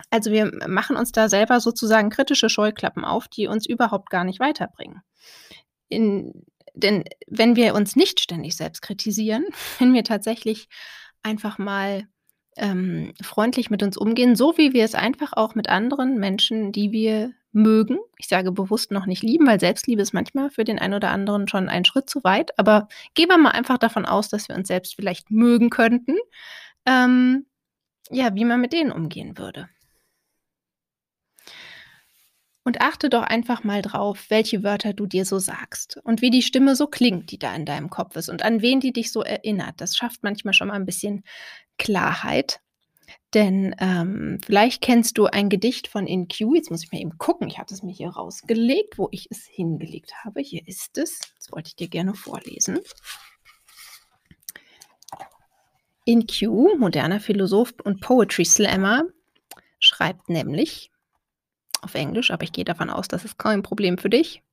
Also 0.09 0.31
wir 0.31 0.51
machen 0.67 0.95
uns 0.95 1.11
da 1.11 1.27
selber 1.29 1.59
sozusagen 1.59 2.09
kritische 2.09 2.49
Scheuklappen 2.49 3.03
auf, 3.03 3.27
die 3.27 3.47
uns 3.47 3.65
überhaupt 3.65 4.09
gar 4.09 4.23
nicht 4.23 4.39
weiterbringen. 4.39 5.01
In, 5.89 6.45
denn 6.73 7.03
wenn 7.27 7.55
wir 7.55 7.73
uns 7.73 7.95
nicht 7.95 8.19
ständig 8.19 8.55
selbst 8.55 8.81
kritisieren, 8.81 9.45
wenn 9.79 9.93
wir 9.93 10.03
tatsächlich 10.03 10.67
einfach 11.27 11.57
mal 11.57 12.07
ähm, 12.55 13.13
freundlich 13.21 13.69
mit 13.69 13.83
uns 13.83 13.97
umgehen, 13.97 14.35
so 14.35 14.57
wie 14.57 14.73
wir 14.73 14.83
es 14.83 14.95
einfach 14.95 15.33
auch 15.33 15.53
mit 15.53 15.69
anderen 15.69 16.17
Menschen, 16.19 16.71
die 16.71 16.91
wir 16.91 17.33
mögen. 17.51 17.99
Ich 18.17 18.27
sage 18.27 18.51
bewusst 18.51 18.91
noch 18.91 19.05
nicht 19.05 19.23
lieben, 19.23 19.45
weil 19.47 19.59
Selbstliebe 19.59 20.01
ist 20.01 20.13
manchmal 20.13 20.49
für 20.49 20.63
den 20.63 20.79
einen 20.79 20.93
oder 20.93 21.11
anderen 21.11 21.47
schon 21.47 21.69
ein 21.69 21.85
Schritt 21.85 22.09
zu 22.09 22.23
weit. 22.23 22.57
Aber 22.57 22.87
gehen 23.13 23.29
wir 23.29 23.37
mal 23.37 23.51
einfach 23.51 23.77
davon 23.77 24.05
aus, 24.05 24.29
dass 24.29 24.47
wir 24.47 24.55
uns 24.55 24.67
selbst 24.67 24.95
vielleicht 24.95 25.31
mögen 25.31 25.69
könnten. 25.69 26.15
Ähm, 26.85 27.45
ja, 28.09 28.33
wie 28.35 28.45
man 28.45 28.61
mit 28.61 28.73
denen 28.73 28.91
umgehen 28.91 29.37
würde. 29.37 29.69
Und 32.67 32.81
achte 32.81 33.09
doch 33.09 33.23
einfach 33.23 33.63
mal 33.63 33.81
drauf, 33.81 34.25
welche 34.27 34.61
Wörter 34.61 34.91
du 34.91 35.05
dir 35.05 35.23
so 35.23 35.39
sagst 35.39 36.01
und 36.03 36.21
wie 36.21 36.29
die 36.29 36.41
Stimme 36.41 36.75
so 36.75 36.85
klingt, 36.85 37.31
die 37.31 37.39
da 37.39 37.55
in 37.55 37.63
deinem 37.63 37.89
Kopf 37.89 38.17
ist 38.17 38.27
und 38.27 38.43
an 38.43 38.61
wen 38.61 38.81
die 38.81 38.91
dich 38.91 39.13
so 39.13 39.23
erinnert. 39.23 39.79
Das 39.79 39.95
schafft 39.95 40.21
manchmal 40.21 40.53
schon 40.53 40.67
mal 40.67 40.73
ein 40.73 40.85
bisschen 40.85 41.23
Klarheit. 41.77 42.59
Denn 43.33 43.73
ähm, 43.79 44.41
vielleicht 44.45 44.81
kennst 44.81 45.17
du 45.17 45.27
ein 45.27 45.47
Gedicht 45.47 45.87
von 45.87 46.07
InQ. 46.07 46.41
Jetzt 46.55 46.69
muss 46.69 46.83
ich 46.83 46.91
mal 46.91 46.99
eben 46.99 47.17
gucken. 47.17 47.47
Ich 47.47 47.57
hatte 47.57 47.73
es 47.73 47.83
mir 47.83 47.93
hier 47.93 48.09
rausgelegt, 48.09 48.97
wo 48.97 49.07
ich 49.11 49.27
es 49.31 49.45
hingelegt 49.45 50.25
habe. 50.25 50.41
Hier 50.41 50.67
ist 50.67 50.97
es. 50.97 51.21
Das 51.37 51.49
wollte 51.53 51.69
ich 51.69 51.77
dir 51.77 51.87
gerne 51.87 52.15
vorlesen. 52.15 52.79
InQ, 56.03 56.77
moderner 56.77 57.21
Philosoph 57.21 57.75
und 57.85 58.01
Poetry 58.01 58.43
Slammer, 58.43 59.05
schreibt 59.79 60.27
nämlich, 60.27 60.91
auf 61.87 61.95
Englisch, 61.95 62.31
aber 62.31 62.43
ich 62.43 62.51
gehe 62.51 62.65
davon 62.65 62.89
aus, 62.89 63.07
das 63.07 63.23
ist 63.23 63.37
kein 63.37 63.63
Problem 63.63 63.97
für 63.97 64.09
dich. 64.09 64.43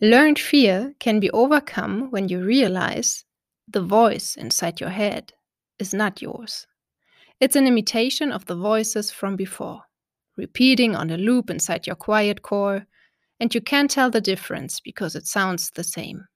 Learned 0.00 0.40
fear 0.40 0.92
can 0.98 1.20
be 1.20 1.30
overcome 1.32 2.10
when 2.10 2.28
you 2.28 2.40
realize 2.40 3.24
the 3.72 3.80
voice 3.80 4.36
inside 4.36 4.80
your 4.80 4.90
head 4.90 5.32
is 5.78 5.94
not 5.94 6.20
yours. 6.20 6.66
It's 7.40 7.56
an 7.56 7.66
imitation 7.66 8.32
of 8.32 8.46
the 8.46 8.56
voices 8.56 9.12
from 9.12 9.36
before, 9.36 9.82
repeating 10.36 10.96
on 10.96 11.10
a 11.10 11.16
loop 11.16 11.48
inside 11.48 11.86
your 11.86 11.96
quiet 11.96 12.42
core, 12.42 12.86
and 13.38 13.54
you 13.54 13.60
can't 13.60 13.90
tell 13.90 14.10
the 14.10 14.20
difference 14.20 14.80
because 14.80 15.14
it 15.14 15.26
sounds 15.26 15.70
the 15.70 15.84
same. 15.84 16.26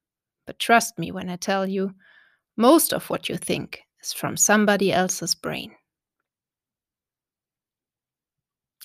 But 0.47 0.61
trust 0.61 0.99
me 0.99 1.11
when 1.11 1.29
I 1.29 1.37
tell 1.37 1.67
you, 1.67 1.95
most 2.57 2.93
of 2.93 3.11
what 3.11 3.29
you 3.29 3.37
think 3.37 3.81
is 4.01 4.13
from 4.13 4.37
somebody 4.37 4.93
else's 4.93 5.35
brain. 5.35 5.73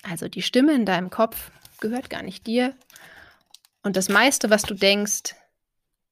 Also 0.08 0.28
die 0.28 0.42
Stimme 0.42 0.74
in 0.74 0.84
deinem 0.84 1.10
Kopf 1.10 1.50
gehört 1.80 2.10
gar 2.10 2.22
nicht 2.22 2.46
dir. 2.46 2.74
Und 3.82 3.96
das 3.96 4.08
meiste, 4.08 4.50
was 4.50 4.62
du 4.62 4.74
denkst, 4.74 5.34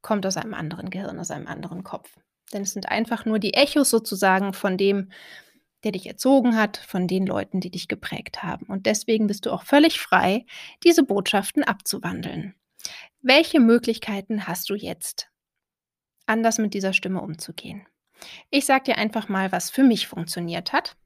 kommt 0.01 0.27
aus 0.27 0.37
einem 0.37 0.55
anderen 0.55 0.91
Gehirn, 0.91 1.19
aus 1.19 1.31
einem 1.31 1.47
anderen 1.47 1.85
Kopf. 1.85 2.11
Denn 2.53 2.63
es 2.63 2.73
sind 2.73 2.89
einfach 2.89 3.25
nur 3.25 3.39
die 3.39 3.55
Echos 3.55 3.91
sozusagen 3.91 4.53
von 4.53 4.77
dem, 4.77 5.11
der 5.85 5.93
dich 5.93 6.07
erzogen 6.07 6.57
hat, 6.57 6.77
von 6.77 7.07
den 7.09 7.27
Leuten, 7.27 7.61
die 7.61 7.71
dich 7.71 7.89
geprägt 7.89 8.43
haben. 8.43 8.67
Und 8.67 8.87
deswegen 8.87 9.27
bist 9.27 9.47
du 9.47 9.51
auch 9.51 9.63
völlig 9.63 10.01
frei, 10.01 10.47
diese 10.85 11.03
Botschaften 11.03 11.65
abzuwandeln. 11.65 12.55
Welche 13.21 13.61
Möglichkeiten 13.61 14.47
hast 14.47 14.71
du 14.71 14.75
jetzt, 14.75 15.29
anders 16.27 16.59
mit 16.59 16.75
dieser 16.75 16.93
Stimme 16.93 17.21
umzugehen? 17.21 17.87
Ich 18.51 18.67
sage 18.67 18.85
dir 18.85 18.99
einfach 18.99 19.29
mal, 19.29 19.51
was 19.51 19.71
für 19.71 19.83
mich 19.83 20.07
funktioniert 20.07 20.73
hat 20.73 20.97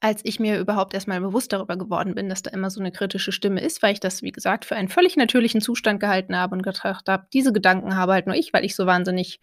als 0.00 0.20
ich 0.24 0.38
mir 0.38 0.58
überhaupt 0.58 0.94
erstmal 0.94 1.20
bewusst 1.20 1.52
darüber 1.52 1.76
geworden 1.76 2.14
bin, 2.14 2.28
dass 2.28 2.42
da 2.42 2.50
immer 2.50 2.70
so 2.70 2.80
eine 2.80 2.92
kritische 2.92 3.32
Stimme 3.32 3.60
ist, 3.60 3.82
weil 3.82 3.92
ich 3.92 4.00
das, 4.00 4.22
wie 4.22 4.32
gesagt, 4.32 4.64
für 4.64 4.76
einen 4.76 4.88
völlig 4.88 5.16
natürlichen 5.16 5.60
Zustand 5.60 6.00
gehalten 6.00 6.36
habe 6.36 6.54
und 6.54 6.62
gedacht 6.62 7.08
habe, 7.08 7.26
diese 7.32 7.52
Gedanken 7.52 7.96
habe 7.96 8.12
halt 8.12 8.26
nur 8.26 8.36
ich, 8.36 8.52
weil 8.52 8.64
ich 8.64 8.76
so 8.76 8.86
wahnsinnig 8.86 9.40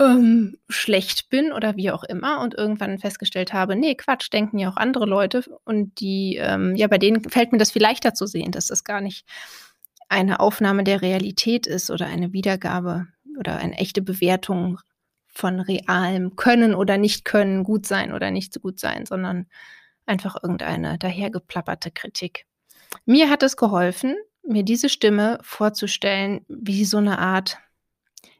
ähm, 0.00 0.56
schlecht 0.68 1.28
bin 1.28 1.52
oder 1.52 1.76
wie 1.76 1.90
auch 1.90 2.04
immer 2.04 2.40
und 2.40 2.54
irgendwann 2.54 2.98
festgestellt 2.98 3.52
habe, 3.52 3.76
nee, 3.76 3.94
Quatsch, 3.94 4.32
denken 4.32 4.58
ja 4.58 4.70
auch 4.70 4.76
andere 4.76 5.06
Leute 5.06 5.42
und 5.64 6.00
die, 6.00 6.36
ähm, 6.36 6.74
ja, 6.76 6.86
bei 6.86 6.98
denen 6.98 7.28
fällt 7.28 7.52
mir 7.52 7.58
das 7.58 7.72
viel 7.72 7.82
leichter 7.82 8.14
zu 8.14 8.26
sehen, 8.26 8.52
dass 8.52 8.68
das 8.68 8.84
gar 8.84 9.00
nicht 9.00 9.26
eine 10.08 10.40
Aufnahme 10.40 10.84
der 10.84 11.02
Realität 11.02 11.66
ist 11.66 11.90
oder 11.90 12.06
eine 12.06 12.32
Wiedergabe 12.32 13.08
oder 13.38 13.56
eine 13.56 13.76
echte 13.76 14.00
Bewertung 14.00 14.78
von 15.38 15.60
realem 15.60 16.34
Können 16.34 16.74
oder 16.74 16.98
Nicht-Können, 16.98 17.62
gut 17.62 17.86
sein 17.86 18.12
oder 18.12 18.32
nicht 18.32 18.52
so 18.52 18.58
gut 18.58 18.80
sein, 18.80 19.06
sondern 19.06 19.46
einfach 20.04 20.36
irgendeine 20.42 20.98
dahergeplapperte 20.98 21.92
Kritik. 21.92 22.46
Mir 23.06 23.30
hat 23.30 23.44
es 23.44 23.56
geholfen, 23.56 24.16
mir 24.42 24.64
diese 24.64 24.88
Stimme 24.88 25.38
vorzustellen, 25.42 26.44
wie 26.48 26.84
so 26.84 26.96
eine 26.96 27.20
Art 27.20 27.58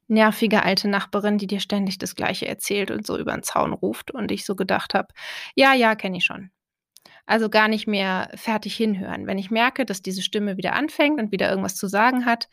nervige 0.08 0.64
alte 0.64 0.88
Nachbarin, 0.88 1.38
die 1.38 1.46
dir 1.46 1.60
ständig 1.60 1.98
das 1.98 2.16
Gleiche 2.16 2.48
erzählt 2.48 2.90
und 2.90 3.06
so 3.06 3.16
über 3.16 3.32
den 3.32 3.44
Zaun 3.44 3.74
ruft 3.74 4.10
und 4.10 4.32
ich 4.32 4.44
so 4.44 4.56
gedacht 4.56 4.94
habe, 4.94 5.08
ja, 5.54 5.74
ja, 5.74 5.94
kenne 5.94 6.16
ich 6.16 6.24
schon. 6.24 6.50
Also 7.26 7.48
gar 7.48 7.68
nicht 7.68 7.86
mehr 7.86 8.30
fertig 8.34 8.74
hinhören. 8.74 9.26
Wenn 9.28 9.38
ich 9.38 9.52
merke, 9.52 9.84
dass 9.84 10.02
diese 10.02 10.22
Stimme 10.22 10.56
wieder 10.56 10.72
anfängt 10.72 11.20
und 11.20 11.30
wieder 11.30 11.48
irgendwas 11.48 11.76
zu 11.76 11.86
sagen 11.86 12.24
hat, 12.24 12.48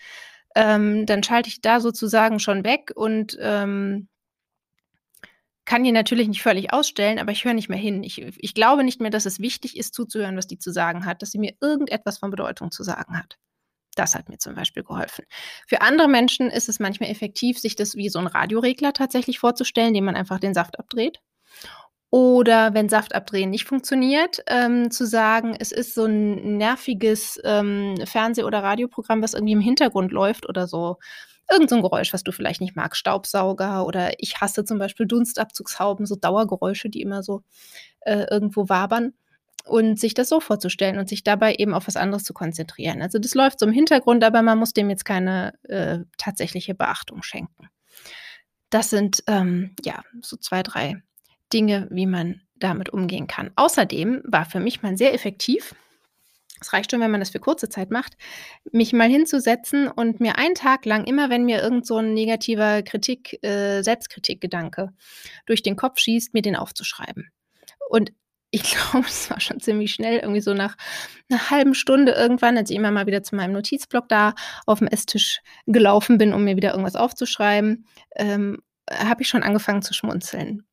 ähm, 0.53 1.07
dann 1.07 1.23
schalte 1.23 1.49
ich 1.49 1.61
da 1.61 1.79
sozusagen 1.79 2.39
schon 2.39 2.63
weg 2.63 2.91
und 2.93 3.37
ähm, 3.39 4.07
kann 5.65 5.83
die 5.83 5.91
natürlich 5.91 6.27
nicht 6.27 6.43
völlig 6.43 6.71
ausstellen, 6.71 7.19
aber 7.19 7.31
ich 7.31 7.43
höre 7.43 7.53
nicht 7.53 7.69
mehr 7.69 7.77
hin. 7.77 8.03
Ich, 8.03 8.19
ich 8.21 8.53
glaube 8.53 8.83
nicht 8.83 9.01
mehr, 9.01 9.09
dass 9.09 9.25
es 9.25 9.39
wichtig 9.39 9.77
ist, 9.77 9.93
zuzuhören, 9.93 10.37
was 10.37 10.47
die 10.47 10.59
zu 10.59 10.71
sagen 10.71 11.05
hat, 11.05 11.21
dass 11.21 11.31
sie 11.31 11.39
mir 11.39 11.53
irgendetwas 11.59 12.19
von 12.19 12.29
Bedeutung 12.29 12.71
zu 12.71 12.83
sagen 12.83 13.17
hat. 13.17 13.37
Das 13.95 14.13
hat 14.13 14.29
mir 14.29 14.37
zum 14.37 14.55
Beispiel 14.55 14.83
geholfen. 14.83 15.25
Für 15.67 15.81
andere 15.81 16.07
Menschen 16.07 16.49
ist 16.49 16.69
es 16.69 16.79
manchmal 16.79 17.09
effektiv, 17.09 17.57
sich 17.59 17.75
das 17.75 17.95
wie 17.95 18.09
so 18.09 18.19
ein 18.19 18.27
Radioregler 18.27 18.93
tatsächlich 18.93 19.39
vorzustellen, 19.39 19.93
dem 19.93 20.05
man 20.05 20.15
einfach 20.15 20.39
den 20.39 20.53
Saft 20.53 20.77
abdreht. 20.77 21.19
Oder 22.11 22.73
wenn 22.73 22.87
Saft 22.87 23.15
abdrehen 23.15 23.49
nicht 23.49 23.65
funktioniert, 23.65 24.43
ähm, 24.47 24.91
zu 24.91 25.05
sagen, 25.05 25.55
es 25.59 25.71
ist 25.71 25.95
so 25.95 26.05
ein 26.05 26.57
nerviges 26.57 27.41
ähm, 27.43 27.95
Fernseh- 28.05 28.43
oder 28.43 28.63
Radioprogramm, 28.63 29.21
was 29.21 29.33
irgendwie 29.33 29.53
im 29.53 29.59
Hintergrund 29.59 30.11
läuft 30.11 30.47
oder 30.47 30.67
so 30.67 30.97
irgend 31.49 31.69
so 31.69 31.75
ein 31.75 31.81
Geräusch, 31.81 32.13
was 32.13 32.23
du 32.23 32.31
vielleicht 32.31 32.61
nicht 32.61 32.75
magst, 32.75 32.99
Staubsauger 32.99 33.85
oder 33.85 34.11
ich 34.17 34.41
hasse 34.41 34.65
zum 34.65 34.79
Beispiel 34.79 35.05
Dunstabzugshauben, 35.05 36.05
so 36.05 36.15
Dauergeräusche, 36.15 36.89
die 36.89 37.01
immer 37.01 37.23
so 37.23 37.41
äh, 38.01 38.25
irgendwo 38.29 38.69
wabern 38.69 39.13
und 39.65 39.99
sich 39.99 40.13
das 40.13 40.29
so 40.29 40.39
vorzustellen 40.39 40.97
und 40.97 41.09
sich 41.09 41.23
dabei 41.23 41.55
eben 41.55 41.73
auf 41.73 41.87
was 41.87 41.97
anderes 41.97 42.23
zu 42.23 42.33
konzentrieren. 42.33 43.01
Also 43.01 43.19
das 43.19 43.33
läuft 43.33 43.59
so 43.59 43.65
im 43.65 43.71
Hintergrund, 43.71 44.23
aber 44.23 44.41
man 44.41 44.57
muss 44.57 44.73
dem 44.73 44.89
jetzt 44.89 45.05
keine 45.05 45.53
äh, 45.63 45.99
tatsächliche 46.17 46.75
Beachtung 46.75 47.23
schenken. 47.23 47.69
Das 48.69 48.89
sind 48.89 49.23
ähm, 49.27 49.75
ja 49.83 50.03
so 50.21 50.37
zwei, 50.37 50.63
drei 50.63 51.01
Dinge, 51.53 51.87
wie 51.91 52.05
man 52.05 52.41
damit 52.55 52.89
umgehen 52.89 53.27
kann. 53.27 53.51
Außerdem 53.55 54.21
war 54.25 54.45
für 54.45 54.59
mich 54.59 54.81
mal 54.81 54.97
sehr 54.97 55.13
effektiv, 55.13 55.75
es 56.61 56.73
reicht 56.73 56.91
schon, 56.91 57.01
wenn 57.01 57.11
man 57.11 57.19
das 57.19 57.29
für 57.29 57.39
kurze 57.39 57.69
Zeit 57.69 57.91
macht, 57.91 58.13
mich 58.71 58.93
mal 58.93 59.09
hinzusetzen 59.09 59.87
und 59.87 60.19
mir 60.19 60.37
einen 60.37 60.55
Tag 60.55 60.85
lang, 60.85 61.05
immer 61.05 61.29
wenn 61.29 61.45
mir 61.45 61.61
irgend 61.61 61.85
so 61.85 61.97
ein 61.97 62.13
negativer 62.13 62.81
Kritik, 62.81 63.43
äh, 63.43 63.81
Selbstkritikgedanke 63.81 64.93
durch 65.45 65.63
den 65.63 65.75
Kopf 65.75 65.99
schießt, 65.99 66.33
mir 66.33 66.41
den 66.41 66.55
aufzuschreiben. 66.55 67.29
Und 67.89 68.11
ich 68.51 68.63
glaube, 68.91 69.07
es 69.07 69.29
war 69.29 69.39
schon 69.39 69.59
ziemlich 69.59 69.93
schnell, 69.93 70.19
irgendwie 70.19 70.41
so 70.41 70.53
nach 70.53 70.75
einer 71.29 71.49
halben 71.49 71.75
Stunde 71.75 72.13
irgendwann, 72.13 72.57
als 72.57 72.69
ich 72.69 72.77
immer 72.77 72.91
mal 72.91 73.07
wieder 73.07 73.23
zu 73.23 73.35
meinem 73.35 73.53
Notizblock 73.53 74.07
da 74.07 74.33
auf 74.65 74.79
dem 74.79 74.87
Esstisch 74.87 75.41
gelaufen 75.65 76.17
bin, 76.17 76.33
um 76.33 76.43
mir 76.43 76.55
wieder 76.55 76.71
irgendwas 76.71 76.95
aufzuschreiben, 76.95 77.85
ähm, 78.15 78.61
habe 78.89 79.23
ich 79.23 79.27
schon 79.27 79.43
angefangen 79.43 79.81
zu 79.81 79.93
schmunzeln 79.93 80.65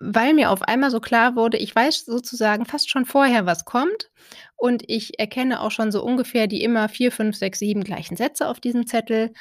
weil 0.00 0.32
mir 0.32 0.50
auf 0.50 0.62
einmal 0.62 0.90
so 0.90 0.98
klar 0.98 1.36
wurde, 1.36 1.58
ich 1.58 1.74
weiß 1.76 2.06
sozusagen 2.06 2.64
fast 2.64 2.90
schon 2.90 3.04
vorher, 3.04 3.46
was 3.46 3.66
kommt. 3.66 4.10
Und 4.56 4.82
ich 4.88 5.18
erkenne 5.18 5.60
auch 5.60 5.70
schon 5.70 5.92
so 5.92 6.02
ungefähr 6.02 6.46
die 6.46 6.62
immer 6.62 6.88
vier, 6.88 7.12
fünf, 7.12 7.36
sechs, 7.36 7.58
sieben 7.58 7.84
gleichen 7.84 8.16
Sätze 8.16 8.48
auf 8.48 8.60
diesem 8.60 8.86
Zettel 8.86 9.32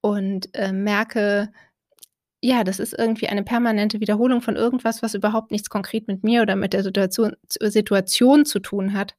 und 0.00 0.54
äh, 0.54 0.72
merke, 0.72 1.52
ja, 2.42 2.64
das 2.64 2.80
ist 2.80 2.98
irgendwie 2.98 3.28
eine 3.28 3.44
permanente 3.44 4.00
Wiederholung 4.00 4.42
von 4.42 4.56
irgendwas, 4.56 5.02
was 5.02 5.14
überhaupt 5.14 5.50
nichts 5.52 5.70
konkret 5.70 6.08
mit 6.08 6.24
mir 6.24 6.42
oder 6.42 6.56
mit 6.56 6.72
der 6.72 6.82
Situation, 6.82 7.36
Situation 7.48 8.44
zu 8.46 8.60
tun 8.60 8.94
hat. 8.94 9.14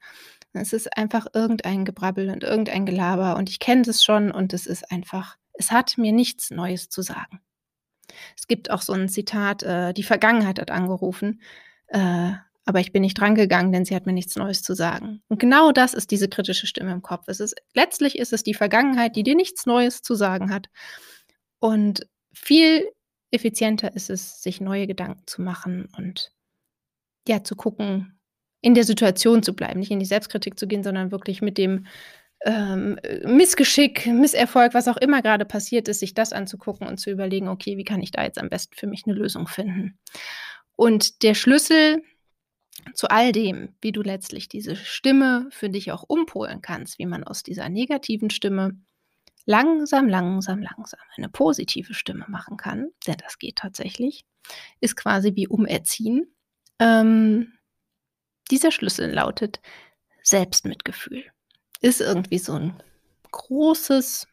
Es 0.53 0.73
ist 0.73 0.97
einfach 0.97 1.27
irgendein 1.33 1.85
Gebrabbel 1.85 2.29
und 2.29 2.43
irgendein 2.43 2.85
Gelaber 2.85 3.37
und 3.37 3.49
ich 3.49 3.59
kenne 3.59 3.83
das 3.83 4.03
schon 4.03 4.31
und 4.31 4.53
es 4.53 4.67
ist 4.67 4.91
einfach, 4.91 5.37
es 5.53 5.71
hat 5.71 5.97
mir 5.97 6.11
nichts 6.11 6.51
Neues 6.51 6.89
zu 6.89 7.01
sagen. 7.01 7.41
Es 8.37 8.47
gibt 8.47 8.71
auch 8.71 8.81
so 8.81 8.93
ein 8.93 9.09
Zitat, 9.09 9.63
äh, 9.63 9.93
die 9.93 10.03
Vergangenheit 10.03 10.59
hat 10.59 10.71
angerufen, 10.71 11.41
äh, 11.87 12.31
aber 12.65 12.79
ich 12.79 12.91
bin 12.91 13.01
nicht 13.01 13.19
drangegangen, 13.19 13.71
denn 13.71 13.85
sie 13.85 13.95
hat 13.95 14.05
mir 14.05 14.13
nichts 14.13 14.35
Neues 14.35 14.61
zu 14.61 14.75
sagen. 14.75 15.23
Und 15.27 15.39
genau 15.39 15.71
das 15.71 15.93
ist 15.93 16.11
diese 16.11 16.29
kritische 16.29 16.67
Stimme 16.67 16.91
im 16.91 17.01
Kopf. 17.01 17.23
Es 17.27 17.39
ist, 17.39 17.55
letztlich 17.73 18.17
ist 18.17 18.33
es 18.33 18.43
die 18.43 18.53
Vergangenheit, 18.53 19.15
die 19.15 19.23
dir 19.23 19.35
nichts 19.35 19.65
Neues 19.65 20.01
zu 20.01 20.13
sagen 20.15 20.53
hat. 20.53 20.67
Und 21.59 22.07
viel 22.33 22.87
effizienter 23.31 23.95
ist 23.95 24.09
es, 24.09 24.41
sich 24.41 24.61
neue 24.61 24.87
Gedanken 24.87 25.23
zu 25.25 25.41
machen 25.41 25.89
und 25.97 26.31
ja, 27.27 27.43
zu 27.43 27.55
gucken, 27.55 28.19
in 28.61 28.75
der 28.75 28.83
Situation 28.83 29.41
zu 29.43 29.53
bleiben, 29.55 29.79
nicht 29.79 29.91
in 29.91 29.99
die 29.99 30.05
Selbstkritik 30.05 30.57
zu 30.59 30.67
gehen, 30.67 30.83
sondern 30.83 31.11
wirklich 31.11 31.41
mit 31.41 31.57
dem 31.57 31.87
ähm, 32.43 32.99
Missgeschick, 33.23 34.07
Misserfolg, 34.07 34.73
was 34.73 34.87
auch 34.87 34.97
immer 34.97 35.21
gerade 35.21 35.45
passiert 35.45 35.87
ist, 35.87 35.99
sich 35.99 36.13
das 36.13 36.33
anzugucken 36.33 36.87
und 36.87 36.97
zu 36.97 37.11
überlegen, 37.11 37.47
okay, 37.47 37.77
wie 37.77 37.83
kann 37.83 38.01
ich 38.01 38.11
da 38.11 38.23
jetzt 38.23 38.39
am 38.39 38.49
besten 38.49 38.75
für 38.75 38.87
mich 38.87 39.03
eine 39.05 39.15
Lösung 39.15 39.47
finden? 39.47 39.99
Und 40.75 41.23
der 41.23 41.35
Schlüssel 41.35 42.01
zu 42.95 43.09
all 43.09 43.31
dem, 43.31 43.75
wie 43.81 43.91
du 43.91 44.01
letztlich 44.01 44.49
diese 44.49 44.75
Stimme 44.75 45.47
für 45.51 45.69
dich 45.69 45.91
auch 45.91 46.03
umpolen 46.07 46.61
kannst, 46.61 46.97
wie 46.97 47.05
man 47.05 47.23
aus 47.23 47.43
dieser 47.43 47.69
negativen 47.69 48.31
Stimme 48.31 48.79
langsam, 49.45 50.07
langsam, 50.07 50.61
langsam 50.61 50.99
eine 51.17 51.29
positive 51.29 51.93
Stimme 51.93 52.25
machen 52.27 52.57
kann, 52.57 52.89
denn 53.05 53.17
das 53.23 53.37
geht 53.37 53.57
tatsächlich, 53.57 54.25
ist 54.79 54.95
quasi 54.95 55.35
wie 55.35 55.47
umerziehen. 55.47 56.33
Ähm, 56.79 57.53
dieser 58.49 58.71
Schlüssel 58.71 59.11
lautet 59.11 59.61
Selbstmitgefühl 60.23 61.25
ist 61.81 62.01
irgendwie 62.01 62.37
so 62.37 62.53
ein 62.53 62.73
großes, 63.31 64.27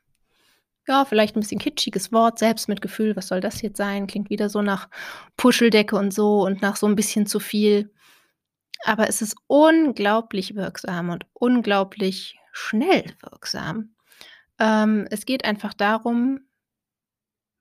ja, 0.86 1.04
vielleicht 1.04 1.36
ein 1.36 1.40
bisschen 1.40 1.60
kitschiges 1.60 2.12
Wort, 2.12 2.38
Selbstmitgefühl, 2.38 3.16
was 3.16 3.28
soll 3.28 3.40
das 3.40 3.62
jetzt 3.62 3.76
sein? 3.76 4.06
Klingt 4.06 4.30
wieder 4.30 4.48
so 4.48 4.62
nach 4.62 4.88
Puscheldecke 5.36 5.96
und 5.96 6.12
so 6.12 6.42
und 6.44 6.62
nach 6.62 6.76
so 6.76 6.86
ein 6.86 6.96
bisschen 6.96 7.26
zu 7.26 7.40
viel. 7.40 7.90
Aber 8.84 9.08
es 9.08 9.22
ist 9.22 9.36
unglaublich 9.46 10.54
wirksam 10.54 11.10
und 11.10 11.26
unglaublich 11.32 12.38
schnell 12.52 13.04
wirksam. 13.20 13.94
Ähm, 14.58 15.06
es 15.10 15.26
geht 15.26 15.44
einfach 15.44 15.74
darum, 15.74 16.40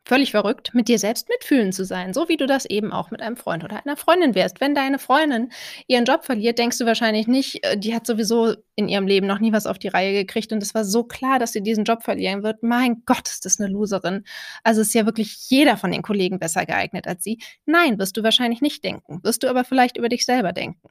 völlig 0.08 0.32
verrückt, 0.32 0.74
mit 0.74 0.88
dir 0.88 1.00
selbst 1.00 1.28
mitfühlen 1.28 1.74
zu 1.74 1.84
sein, 1.84 2.14
so 2.14 2.30
wie 2.30 2.38
du 2.38 2.48
das 2.48 2.66
eben 2.66 2.94
auch 2.94 3.12
mit 3.12 3.22
einem 3.22 3.36
Freund 3.36 3.66
oder 3.66 3.86
einer 3.86 3.98
Freundin 3.98 4.36
wärst. 4.36 4.62
Wenn 4.62 4.74
deine 4.74 5.00
Freundin 5.00 5.52
ihren 5.88 6.06
Job 6.06 6.24
verliert, 6.24 6.58
denkst 6.58 6.78
du 6.78 6.86
wahrscheinlich 6.86 7.28
nicht, 7.28 7.64
äh, 7.66 7.78
die 7.78 7.94
hat 7.94 8.08
sowieso 8.08 8.56
in 8.76 8.88
ihrem 8.88 9.06
Leben 9.06 9.28
noch 9.28 9.40
nie 9.40 9.52
was 9.52 9.68
auf 9.68 9.78
die 9.78 9.90
Reihe 9.90 10.14
gekriegt 10.14 10.54
und 10.54 10.64
es 10.64 10.74
war 10.74 10.86
so 10.86 11.04
klar, 11.04 11.40
dass 11.40 11.52
sie 11.52 11.62
diesen 11.62 11.84
Job 11.84 12.04
verlieren 12.04 12.42
wird. 12.42 12.64
Mein 12.64 13.04
Gott, 13.06 13.28
ist 13.28 13.46
das 13.46 13.60
eine 13.60 13.70
Loserin. 13.70 14.24
Also 14.64 14.82
ist 14.82 14.94
ja 14.94 15.06
wirklich 15.06 15.50
jeder 15.50 15.76
von 15.76 15.92
den 15.92 16.04
Kollegen 16.04 16.40
besser 16.40 16.66
geeignet 16.66 17.06
als 17.06 17.24
sie. 17.24 17.40
Nein, 17.66 18.00
wirst 18.00 18.16
du 18.16 18.24
wahrscheinlich 18.24 18.62
nicht 18.62 18.84
denken. 18.86 19.22
Wirst 19.24 19.44
du 19.44 19.50
aber 19.50 19.66
vielleicht 19.66 19.98
über 19.98 20.08
dich 20.08 20.26
selber 20.26 20.54
denken. 20.54 20.88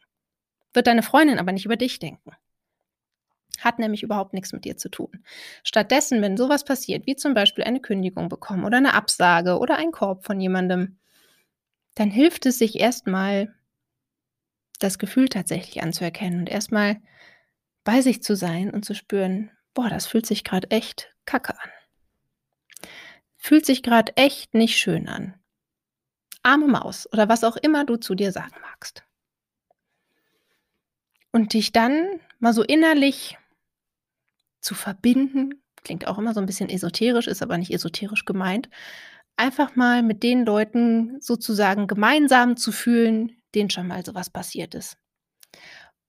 Wird 0.75 0.87
deine 0.87 1.03
Freundin 1.03 1.39
aber 1.39 1.53
nicht 1.53 1.65
über 1.65 1.77
dich 1.77 1.99
denken. 1.99 2.33
Hat 3.61 3.79
nämlich 3.79 4.03
überhaupt 4.03 4.33
nichts 4.33 4.53
mit 4.53 4.65
dir 4.65 4.77
zu 4.77 4.89
tun. 4.89 5.25
Stattdessen, 5.65 6.23
wenn 6.23 6.37
sowas 6.37 6.65
passiert, 6.65 7.07
wie 7.07 7.17
zum 7.17 7.35
Beispiel 7.35 7.65
eine 7.65 7.81
Kündigung 7.81 8.29
bekommen 8.29 8.65
oder 8.65 8.77
eine 8.77 8.95
Absage 8.95 9.59
oder 9.59 9.77
ein 9.77 9.93
Korb 9.93 10.25
von 10.25 10.41
jemandem, 10.41 10.99
dann 11.95 12.11
hilft 12.11 12.47
es 12.47 12.59
sich 12.59 12.79
erstmal, 12.79 13.55
das 14.79 14.99
Gefühl 14.99 15.29
tatsächlich 15.29 15.83
anzuerkennen 15.83 16.41
und 16.41 16.51
erstmal 16.51 17.01
bei 17.85 18.03
sich 18.03 18.23
zu 18.23 18.37
sein 18.37 18.71
und 18.71 18.85
zu 18.85 18.95
spüren, 18.95 19.51
boah, 19.75 19.89
das 19.89 20.07
fühlt 20.07 20.27
sich 20.27 20.45
gerade 20.45 20.71
echt 20.71 21.15
kacke 21.25 21.55
an. 21.59 21.71
Fühlt 23.37 23.65
sich 23.65 23.83
gerade 23.83 24.17
echt 24.17 24.55
nicht 24.55 24.77
schön 24.77 25.09
an. 25.09 25.35
Arme 26.43 26.69
Maus 26.69 27.09
oder 27.13 27.29
was 27.29 27.45
auch 27.45 27.57
immer 27.57 27.85
du 27.85 27.97
zu 27.97 28.15
dir 28.15 28.33
sagen 28.33 28.57
magst. 28.61 29.05
Und 31.33 31.53
dich 31.53 31.73
dann 31.73 32.21
mal 32.39 32.53
so 32.53 32.63
innerlich 32.63 33.37
zu 34.67 34.75
verbinden, 34.75 35.63
klingt 35.85 36.07
auch 36.07 36.19
immer 36.19 36.35
so 36.35 36.41
ein 36.41 36.47
bisschen 36.47 36.69
esoterisch, 36.69 37.29
ist 37.29 37.43
aber 37.43 37.57
nicht 37.57 37.73
esoterisch 37.73 38.25
gemeint, 38.25 38.69
einfach 39.37 39.77
mal 39.77 40.03
mit 40.03 40.23
den 40.23 40.45
Leuten 40.45 41.21
sozusagen 41.21 41.87
gemeinsam 41.87 42.57
zu 42.57 42.73
fühlen, 42.73 43.41
denen 43.55 43.71
schon 43.71 43.87
mal 43.87 44.05
so 44.05 44.15
was 44.15 44.29
passiert 44.29 44.75
ist. 44.75 44.99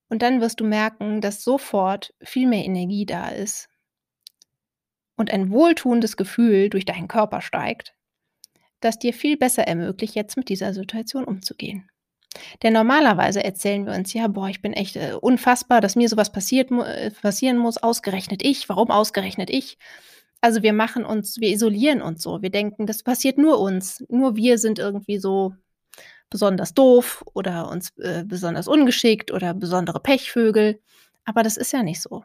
Und 0.09 0.21
dann 0.21 0.41
wirst 0.41 0.59
du 0.59 0.65
merken, 0.65 1.21
dass 1.21 1.43
sofort 1.43 2.13
viel 2.23 2.47
mehr 2.47 2.65
Energie 2.65 3.05
da 3.05 3.29
ist 3.29 3.69
und 5.17 5.31
ein 5.31 5.51
wohltuendes 5.51 6.17
Gefühl 6.17 6.69
durch 6.69 6.85
deinen 6.85 7.07
Körper 7.07 7.41
steigt, 7.41 7.93
das 8.79 8.99
dir 8.99 9.13
viel 9.13 9.37
besser 9.37 9.67
ermöglicht, 9.67 10.15
jetzt 10.15 10.37
mit 10.37 10.49
dieser 10.49 10.73
Situation 10.73 11.25
umzugehen. 11.25 11.89
Denn 12.61 12.73
normalerweise 12.73 13.43
erzählen 13.43 13.85
wir 13.85 13.93
uns, 13.93 14.13
ja, 14.13 14.27
boah, 14.27 14.49
ich 14.49 14.61
bin 14.61 14.73
echt 14.73 14.95
äh, 14.95 15.13
unfassbar, 15.19 15.81
dass 15.81 15.95
mir 15.95 16.09
sowas 16.09 16.31
passiert, 16.31 16.71
äh, 16.71 17.11
passieren 17.11 17.57
muss, 17.57 17.77
ausgerechnet 17.77 18.43
ich, 18.43 18.69
warum 18.69 18.91
ausgerechnet 18.91 19.49
ich? 19.49 19.77
Also 20.41 20.61
wir 20.61 20.73
machen 20.73 21.03
uns, 21.03 21.39
wir 21.39 21.49
isolieren 21.49 22.01
uns 22.01 22.21
so, 22.21 22.41
wir 22.41 22.51
denken, 22.51 22.85
das 22.85 23.03
passiert 23.03 23.37
nur 23.37 23.59
uns, 23.59 24.03
nur 24.09 24.35
wir 24.35 24.57
sind 24.59 24.77
irgendwie 24.77 25.17
so 25.17 25.53
besonders 26.29 26.73
doof 26.73 27.23
oder 27.33 27.69
uns 27.69 27.97
äh, 27.97 28.23
besonders 28.25 28.67
ungeschickt 28.67 29.31
oder 29.31 29.53
besondere 29.53 29.99
Pechvögel. 29.99 30.79
Aber 31.25 31.43
das 31.43 31.57
ist 31.57 31.73
ja 31.73 31.83
nicht 31.83 32.01
so. 32.01 32.23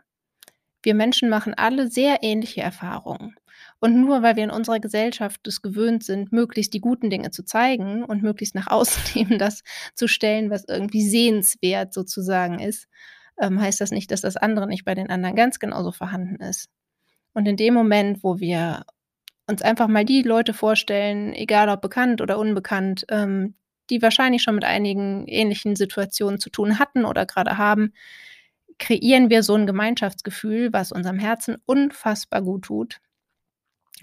Wir 0.82 0.94
Menschen 0.94 1.28
machen 1.28 1.54
alle 1.54 1.88
sehr 1.88 2.22
ähnliche 2.22 2.60
Erfahrungen. 2.60 3.36
Und 3.84 4.00
nur 4.00 4.22
weil 4.22 4.36
wir 4.36 4.44
in 4.44 4.50
unserer 4.52 4.78
Gesellschaft 4.78 5.44
es 5.48 5.60
gewöhnt 5.60 6.04
sind, 6.04 6.30
möglichst 6.30 6.72
die 6.72 6.80
guten 6.80 7.10
Dinge 7.10 7.32
zu 7.32 7.44
zeigen 7.44 8.04
und 8.04 8.22
möglichst 8.22 8.54
nach 8.54 8.68
außen 8.68 9.02
eben 9.20 9.38
das 9.38 9.64
zu 9.96 10.06
stellen, 10.06 10.50
was 10.50 10.64
irgendwie 10.68 11.02
sehenswert 11.02 11.92
sozusagen 11.92 12.60
ist, 12.60 12.86
ähm, 13.40 13.60
heißt 13.60 13.80
das 13.80 13.90
nicht, 13.90 14.12
dass 14.12 14.20
das 14.20 14.36
andere 14.36 14.68
nicht 14.68 14.84
bei 14.84 14.94
den 14.94 15.10
anderen 15.10 15.34
ganz 15.34 15.58
genauso 15.58 15.90
vorhanden 15.90 16.36
ist. 16.36 16.70
Und 17.34 17.48
in 17.48 17.56
dem 17.56 17.74
Moment, 17.74 18.22
wo 18.22 18.38
wir 18.38 18.84
uns 19.48 19.62
einfach 19.62 19.88
mal 19.88 20.04
die 20.04 20.22
Leute 20.22 20.54
vorstellen, 20.54 21.32
egal 21.32 21.68
ob 21.68 21.80
bekannt 21.80 22.20
oder 22.20 22.38
unbekannt, 22.38 23.04
ähm, 23.08 23.54
die 23.90 24.00
wahrscheinlich 24.00 24.44
schon 24.44 24.54
mit 24.54 24.64
einigen 24.64 25.26
ähnlichen 25.26 25.74
Situationen 25.74 26.38
zu 26.38 26.50
tun 26.50 26.78
hatten 26.78 27.04
oder 27.04 27.26
gerade 27.26 27.58
haben, 27.58 27.94
kreieren 28.78 29.28
wir 29.28 29.42
so 29.42 29.56
ein 29.56 29.66
Gemeinschaftsgefühl, 29.66 30.72
was 30.72 30.92
unserem 30.92 31.18
Herzen 31.18 31.56
unfassbar 31.66 32.42
gut 32.42 32.66
tut 32.66 33.00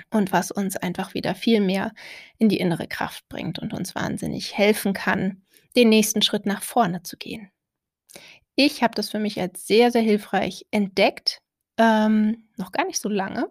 und 0.09 0.31
was 0.31 0.51
uns 0.51 0.77
einfach 0.77 1.13
wieder 1.13 1.35
viel 1.35 1.61
mehr 1.61 1.93
in 2.37 2.49
die 2.49 2.59
innere 2.59 2.87
Kraft 2.87 3.27
bringt 3.29 3.59
und 3.59 3.73
uns 3.73 3.95
wahnsinnig 3.95 4.57
helfen 4.57 4.93
kann, 4.93 5.43
den 5.75 5.89
nächsten 5.89 6.21
Schritt 6.21 6.45
nach 6.45 6.63
vorne 6.63 7.03
zu 7.03 7.17
gehen. 7.17 7.51
Ich 8.55 8.83
habe 8.83 8.95
das 8.95 9.09
für 9.09 9.19
mich 9.19 9.39
als 9.39 9.67
sehr, 9.67 9.91
sehr 9.91 10.01
hilfreich 10.01 10.65
entdeckt 10.71 11.41
ähm, 11.79 12.43
noch 12.57 12.73
gar 12.73 12.85
nicht 12.85 13.01
so 13.01 13.07
lange. 13.07 13.49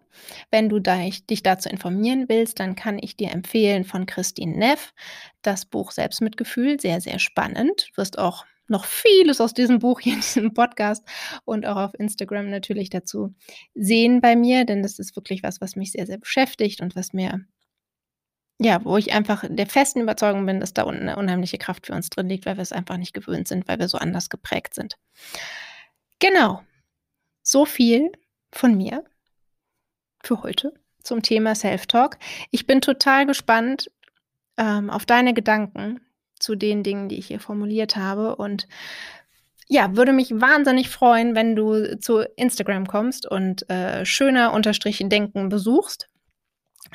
Wenn 0.50 0.68
du 0.68 0.80
dich, 0.80 1.42
dazu 1.42 1.68
informieren 1.70 2.26
willst, 2.28 2.60
dann 2.60 2.76
kann 2.76 2.98
ich 3.00 3.16
dir 3.16 3.32
empfehlen 3.32 3.84
von 3.84 4.04
Christine 4.04 4.56
Neff 4.56 4.92
das 5.40 5.64
Buch 5.64 5.92
Selbstmitgefühl. 5.92 6.78
Sehr, 6.78 7.00
sehr 7.00 7.18
spannend. 7.18 7.88
Du 7.90 7.96
wirst 7.96 8.18
auch 8.18 8.44
noch 8.68 8.84
vieles 8.84 9.40
aus 9.40 9.54
diesem 9.54 9.78
Buch 9.78 10.00
hier 10.00 10.14
in 10.14 10.20
diesem 10.20 10.54
Podcast 10.54 11.04
und 11.44 11.66
auch 11.66 11.76
auf 11.76 11.94
Instagram 11.98 12.50
natürlich 12.50 12.90
dazu 12.90 13.34
sehen 13.74 14.20
bei 14.20 14.36
mir, 14.36 14.64
denn 14.64 14.82
das 14.82 14.98
ist 14.98 15.16
wirklich 15.16 15.42
was, 15.42 15.60
was 15.60 15.76
mich 15.76 15.92
sehr, 15.92 16.06
sehr 16.06 16.18
beschäftigt 16.18 16.80
und 16.80 16.96
was 16.96 17.12
mir, 17.12 17.40
ja, 18.58 18.84
wo 18.84 18.96
ich 18.96 19.12
einfach 19.12 19.44
der 19.48 19.66
festen 19.66 20.00
Überzeugung 20.00 20.46
bin, 20.46 20.60
dass 20.60 20.74
da 20.74 20.82
unten 20.82 21.02
eine 21.02 21.16
unheimliche 21.16 21.58
Kraft 21.58 21.86
für 21.86 21.94
uns 21.94 22.10
drin 22.10 22.28
liegt, 22.28 22.46
weil 22.46 22.56
wir 22.56 22.62
es 22.62 22.72
einfach 22.72 22.96
nicht 22.96 23.14
gewöhnt 23.14 23.48
sind, 23.48 23.68
weil 23.68 23.78
wir 23.78 23.88
so 23.88 23.98
anders 23.98 24.30
geprägt 24.30 24.74
sind. 24.74 24.96
Genau. 26.18 26.62
So 27.42 27.64
viel 27.64 28.12
von 28.52 28.76
mir 28.76 29.04
für 30.22 30.42
heute 30.42 30.74
zum 31.02 31.22
Thema 31.22 31.54
Self-Talk. 31.54 32.18
Ich 32.50 32.66
bin 32.66 32.80
total 32.80 33.24
gespannt 33.26 33.90
ähm, 34.58 34.90
auf 34.90 35.06
deine 35.06 35.32
Gedanken 35.32 36.00
zu 36.48 36.54
den 36.54 36.82
Dingen, 36.82 37.10
die 37.10 37.18
ich 37.18 37.26
hier 37.26 37.40
formuliert 37.40 37.94
habe 37.96 38.36
und 38.36 38.66
ja, 39.68 39.94
würde 39.98 40.14
mich 40.14 40.30
wahnsinnig 40.30 40.88
freuen, 40.88 41.34
wenn 41.34 41.54
du 41.54 41.98
zu 42.00 42.20
Instagram 42.36 42.86
kommst 42.86 43.30
und 43.30 43.68
äh, 43.68 44.06
schöner 44.06 44.54
Unterstrichen 44.54 45.10
Denken 45.10 45.50
besuchst. 45.50 46.07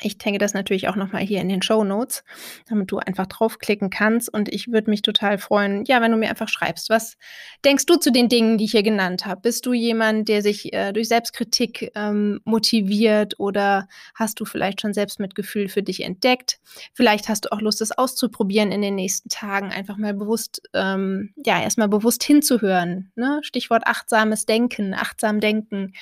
Ich 0.00 0.18
denke 0.18 0.38
das 0.38 0.54
natürlich 0.54 0.88
auch 0.88 0.96
nochmal 0.96 1.22
hier 1.22 1.40
in 1.40 1.48
den 1.48 1.62
Show 1.62 1.84
Notes, 1.84 2.24
damit 2.68 2.90
du 2.90 2.98
einfach 2.98 3.26
draufklicken 3.26 3.90
kannst. 3.90 4.32
Und 4.32 4.48
ich 4.48 4.68
würde 4.72 4.90
mich 4.90 5.02
total 5.02 5.38
freuen, 5.38 5.84
ja, 5.84 6.00
wenn 6.00 6.10
du 6.10 6.16
mir 6.16 6.30
einfach 6.30 6.48
schreibst, 6.48 6.90
was 6.90 7.16
denkst 7.64 7.86
du 7.86 7.96
zu 7.96 8.10
den 8.10 8.28
Dingen, 8.28 8.58
die 8.58 8.64
ich 8.64 8.72
hier 8.72 8.82
genannt 8.82 9.24
habe? 9.24 9.42
Bist 9.42 9.66
du 9.66 9.72
jemand, 9.72 10.28
der 10.28 10.42
sich 10.42 10.72
äh, 10.72 10.92
durch 10.92 11.08
Selbstkritik 11.08 11.92
ähm, 11.94 12.40
motiviert 12.44 13.38
oder 13.38 13.88
hast 14.14 14.40
du 14.40 14.44
vielleicht 14.44 14.80
schon 14.80 14.94
Selbstmitgefühl 14.94 15.68
für 15.68 15.82
dich 15.82 16.02
entdeckt? 16.02 16.58
Vielleicht 16.92 17.28
hast 17.28 17.44
du 17.44 17.52
auch 17.52 17.60
Lust, 17.60 17.80
das 17.80 17.92
auszuprobieren 17.92 18.72
in 18.72 18.82
den 18.82 18.96
nächsten 18.96 19.28
Tagen, 19.28 19.70
einfach 19.70 19.96
mal 19.96 20.14
bewusst, 20.14 20.62
ähm, 20.74 21.32
ja, 21.44 21.62
erstmal 21.62 21.88
bewusst 21.88 22.24
hinzuhören. 22.24 23.12
Ne? 23.14 23.40
Stichwort 23.42 23.86
achtsames 23.86 24.44
Denken, 24.46 24.94
achtsam 24.94 25.40
denken. 25.40 25.92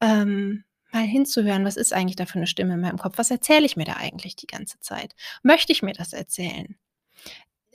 Ähm, 0.00 0.64
mal 0.92 1.02
hinzuhören, 1.02 1.64
was 1.64 1.76
ist 1.76 1.92
eigentlich 1.92 2.16
da 2.16 2.26
für 2.26 2.36
eine 2.36 2.46
Stimme 2.46 2.74
in 2.74 2.80
meinem 2.80 2.98
Kopf? 2.98 3.18
Was 3.18 3.30
erzähle 3.30 3.66
ich 3.66 3.76
mir 3.76 3.84
da 3.84 3.94
eigentlich 3.94 4.36
die 4.36 4.46
ganze 4.46 4.80
Zeit? 4.80 5.14
Möchte 5.42 5.72
ich 5.72 5.82
mir 5.82 5.92
das 5.92 6.12
erzählen? 6.12 6.76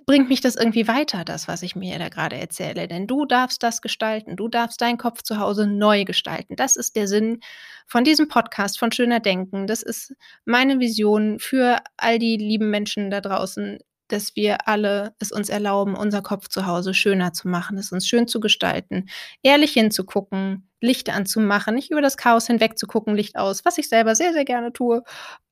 Bringt 0.06 0.30
mich 0.30 0.40
das 0.40 0.56
irgendwie 0.56 0.88
weiter, 0.88 1.26
das, 1.26 1.48
was 1.48 1.64
ich 1.64 1.76
mir 1.76 1.98
da 1.98 2.10
gerade 2.10 2.38
erzähle? 2.38 2.88
Denn 2.88 3.08
du 3.08 3.26
darfst 3.26 3.64
das 3.64 3.82
gestalten. 3.82 4.36
Du 4.36 4.48
darfst 4.48 4.80
deinen 4.80 5.00
Kopf 5.00 5.24
zu 5.24 5.40
Hause 5.40 5.66
neu 5.66 6.06
gestalten. 6.06 6.56
Das 6.56 6.76
ist 6.76 6.96
der 6.96 7.08
Sinn 7.08 7.40
von 7.88 8.04
diesem 8.04 8.28
Podcast, 8.28 8.78
von 8.78 8.92
Schöner 8.92 9.20
Denken. 9.20 9.66
Das 9.66 9.82
ist 9.82 10.14
meine 10.46 10.80
Vision 10.80 11.40
für 11.40 11.80
all 11.98 12.20
die 12.20 12.38
lieben 12.38 12.70
Menschen 12.70 13.10
da 13.10 13.20
draußen 13.20 13.80
dass 14.08 14.36
wir 14.36 14.68
alle 14.68 15.16
es 15.20 15.32
uns 15.32 15.50
erlauben, 15.50 15.96
unser 15.96 16.22
Kopf 16.22 16.48
zu 16.48 16.66
Hause 16.66 16.94
schöner 16.94 17.34
zu 17.34 17.48
machen, 17.48 17.78
es 17.78 17.92
uns 17.92 18.08
schön 18.08 18.28
zu 18.28 18.40
gestalten, 18.40 19.10
ehrlich 19.42 19.74
hinzugucken, 19.74 20.70
Licht 20.86 21.10
anzumachen, 21.10 21.76
nicht 21.76 21.92
über 21.92 22.02
das 22.02 22.18
Chaos 22.18 22.48
hinweg 22.48 22.78
zu 22.78 22.88
gucken, 22.88 23.16
Licht 23.16 23.36
aus, 23.38 23.66
was 23.66 23.78
ich 23.78 23.90
selber 23.90 24.16
sehr, 24.16 24.34
sehr 24.34 24.46
gerne 24.46 24.72
tue, 24.72 25.04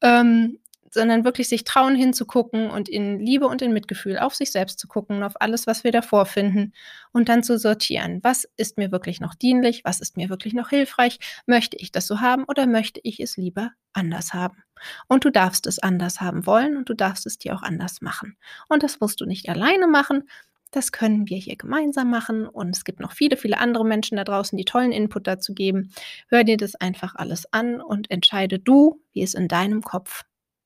ähm, 0.02 0.60
sondern 0.94 1.26
wirklich 1.26 1.50
sich 1.50 1.64
trauen 1.64 1.96
hinzugucken 1.96 2.70
und 2.70 2.88
in 2.88 3.20
Liebe 3.20 3.48
und 3.48 3.62
in 3.62 3.74
Mitgefühl 3.74 4.20
auf 4.20 4.36
sich 4.36 4.52
selbst 4.52 4.80
zu 4.80 4.88
gucken, 4.88 5.24
auf 5.24 5.42
alles, 5.42 5.66
was 5.66 5.84
wir 5.84 5.92
davor 5.92 6.26
finden 6.26 6.74
und 7.12 7.30
dann 7.30 7.44
zu 7.44 7.58
sortieren. 7.58 8.20
Was 8.22 8.48
ist 8.58 8.78
mir 8.78 8.92
wirklich 8.92 9.20
noch 9.20 9.34
dienlich? 9.34 9.84
Was 9.84 10.00
ist 10.00 10.18
mir 10.18 10.30
wirklich 10.30 10.54
noch 10.54 10.70
hilfreich? 10.70 11.18
Möchte 11.48 11.78
ich 11.78 11.92
das 11.92 12.06
so 12.06 12.22
haben 12.22 12.44
oder 12.44 12.68
möchte 12.68 13.00
ich 13.04 13.20
es 13.20 13.38
lieber 13.38 13.72
anders 13.94 14.34
haben? 14.34 14.64
Und 15.08 15.26
du 15.26 15.32
darfst 15.32 15.66
es 15.66 15.80
anders 15.80 16.22
haben 16.22 16.46
wollen 16.46 16.78
und 16.78 16.90
du 16.90 16.94
darfst 16.94 17.26
es 17.26 17.38
dir 17.40 17.56
auch 17.56 17.64
anders 17.64 18.02
machen. 18.02 18.38
Und 18.70 18.84
das 18.84 19.00
musst 19.00 19.20
du 19.20 19.26
nicht 19.26 19.50
alleine 19.50 19.88
machen. 19.88 20.30
Das 20.74 20.92
können 20.92 21.30
wir 21.30 21.38
hier 21.38 21.56
gemeinsam 21.56 22.10
machen 22.10 22.48
und 22.48 22.76
es 22.76 22.84
gibt 22.84 23.00
noch 23.00 23.12
viele, 23.12 23.38
viele 23.38 23.60
andere 23.60 23.86
Menschen 23.86 24.18
da 24.18 24.24
draußen, 24.24 24.58
die 24.58 24.66
tollen 24.66 24.92
Input 24.92 25.28
dazu 25.28 25.54
geben. 25.54 25.94
Hör 26.30 26.44
dir 26.44 26.58
das 26.58 26.74
einfach 26.74 27.14
alles 27.14 27.46
an 27.54 27.80
und 27.80 28.10
entscheide 28.10 28.58
du, 28.58 29.00
wie 29.12 29.22
es 29.22 29.36
in 29.36 29.48
deinem 29.48 29.84
Kopf 29.84 30.24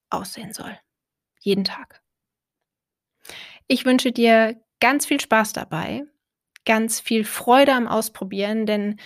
aussehen 0.09 0.53
soll. 0.53 0.79
Jeden 1.41 1.65
Tag. 1.65 2.01
Ich 3.67 3.83
wünsche 3.83 4.13
dir 4.13 4.55
ganz 4.79 5.05
viel 5.05 5.19
Spaß 5.19 5.51
dabei, 5.51 6.05
ganz 6.63 7.01
viel 7.01 7.25
Freude 7.25 7.73
am 7.73 7.89
Ausprobieren, 7.89 8.65
denn 8.65 9.01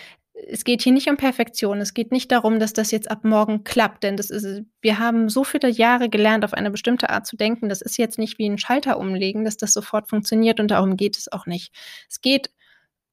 es 0.48 0.64
geht 0.64 0.82
hier 0.82 0.94
nicht 0.94 1.10
um 1.10 1.18
Perfektion. 1.18 1.80
Es 1.82 1.94
geht 1.94 2.12
nicht 2.12 2.32
darum, 2.32 2.60
dass 2.60 2.74
das 2.74 2.92
jetzt 2.92 3.12
ab 3.12 3.24
morgen 3.24 3.64
klappt, 3.64 4.04
denn 4.04 4.18
das 4.18 4.30
ist, 4.30 4.64
wir 4.82 5.00
haben 5.00 5.30
so 5.30 5.44
viele 5.44 5.70
Jahre 5.70 6.10
gelernt, 6.10 6.44
auf 6.44 6.54
eine 6.54 6.72
bestimmte 6.72 7.10
Art 7.10 7.28
zu 7.28 7.36
denken. 7.36 7.70
Das 7.70 7.82
ist 7.82 7.98
jetzt 7.98 8.18
nicht 8.18 8.40
wie 8.40 8.50
ein 8.50 8.58
Schalter 8.58 8.98
umlegen, 8.98 9.46
dass 9.46 9.58
das 9.58 9.74
sofort 9.74 10.10
funktioniert 10.10 10.60
und 10.60 10.72
darum 10.72 10.98
geht 10.98 11.18
es 11.18 11.32
auch 11.32 11.46
nicht. 11.46 11.74
Es 12.10 12.22
geht 12.22 12.50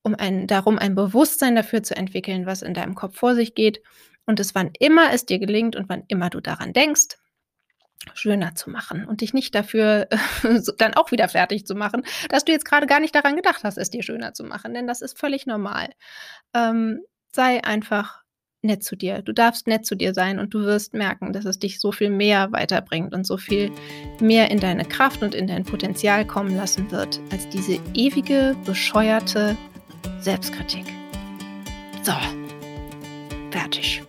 um 0.02 0.14
ein, 0.14 0.46
darum, 0.46 0.78
ein 0.78 0.94
Bewusstsein 0.94 1.54
dafür 1.54 1.82
zu 1.82 1.96
entwickeln, 1.96 2.46
was 2.46 2.62
in 2.62 2.74
deinem 2.74 2.94
Kopf 2.94 3.16
vor 3.16 3.34
sich 3.34 3.54
geht 3.54 3.82
und 4.26 4.40
es 4.40 4.54
wann 4.54 4.70
immer 4.78 5.12
es 5.12 5.26
dir 5.26 5.38
gelingt 5.38 5.76
und 5.76 5.88
wann 5.88 6.04
immer 6.08 6.30
du 6.30 6.40
daran 6.40 6.72
denkst, 6.72 7.18
schöner 8.14 8.54
zu 8.54 8.70
machen 8.70 9.06
und 9.06 9.20
dich 9.20 9.34
nicht 9.34 9.54
dafür 9.54 10.08
dann 10.78 10.94
auch 10.94 11.10
wieder 11.10 11.28
fertig 11.28 11.66
zu 11.66 11.74
machen, 11.74 12.04
dass 12.30 12.44
du 12.44 12.52
jetzt 12.52 12.64
gerade 12.64 12.86
gar 12.86 13.00
nicht 13.00 13.14
daran 13.14 13.36
gedacht 13.36 13.64
hast, 13.64 13.76
es 13.76 13.90
dir 13.90 14.02
schöner 14.02 14.34
zu 14.34 14.44
machen, 14.44 14.72
denn 14.72 14.86
das 14.86 15.02
ist 15.02 15.18
völlig 15.18 15.46
normal. 15.46 15.90
Ähm, 16.54 17.00
sei 17.32 17.62
einfach 17.64 18.22
nett 18.62 18.82
zu 18.82 18.96
dir. 18.96 19.22
Du 19.22 19.32
darfst 19.32 19.66
nett 19.66 19.86
zu 19.86 19.94
dir 19.94 20.14
sein 20.14 20.38
und 20.38 20.52
du 20.52 20.60
wirst 20.60 20.94
merken, 20.94 21.32
dass 21.32 21.44
es 21.44 21.58
dich 21.58 21.80
so 21.80 21.92
viel 21.92 22.10
mehr 22.10 22.50
weiterbringt 22.52 23.14
und 23.14 23.26
so 23.26 23.36
viel 23.36 23.70
mehr 24.20 24.50
in 24.50 24.58
deine 24.58 24.84
Kraft 24.84 25.22
und 25.22 25.34
in 25.34 25.46
dein 25.46 25.64
Potenzial 25.64 26.26
kommen 26.26 26.56
lassen 26.56 26.90
wird, 26.90 27.20
als 27.30 27.48
diese 27.48 27.78
ewige, 27.94 28.56
bescheuerte 28.64 29.56
Selbstkritik. 30.20 30.84
So, 32.02 32.14
fertig. 33.50 34.02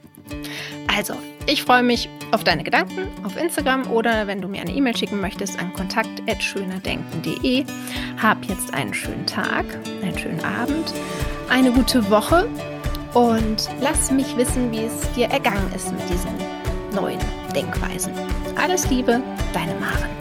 Also, 0.88 1.14
ich 1.46 1.64
freue 1.64 1.84
mich 1.84 2.10
auf 2.32 2.44
deine 2.44 2.64
Gedanken 2.64 3.08
auf 3.24 3.38
Instagram 3.38 3.90
oder 3.92 4.28
wenn 4.28 4.42
du 4.42 4.48
mir 4.48 4.62
eine 4.62 4.72
E-Mail 4.72 4.96
schicken 4.96 5.20
möchtest 5.20 5.60
an 5.60 5.74
kontakt.schönerdenken.de. 5.74 7.66
Hab 8.22 8.44
jetzt 8.46 8.74
einen 8.74 8.94
schönen 8.94 9.26
Tag, 9.26 9.66
einen 10.02 10.18
schönen 10.18 10.44
Abend, 10.44 10.94
eine 11.50 11.72
gute 11.72 12.10
Woche 12.10 12.48
und 13.14 13.70
lass 13.82 14.12
mich 14.12 14.36
wissen, 14.38 14.72
wie 14.72 14.86
es 14.86 15.12
dir 15.14 15.28
ergangen 15.28 15.72
ist 15.76 15.92
mit 15.92 16.08
diesen 16.10 16.32
neuen 16.94 17.20
Denkweisen. 17.56 18.14
Alles 18.56 18.90
Liebe, 18.90 19.22
deine 19.54 19.76
Maren. 19.76 20.19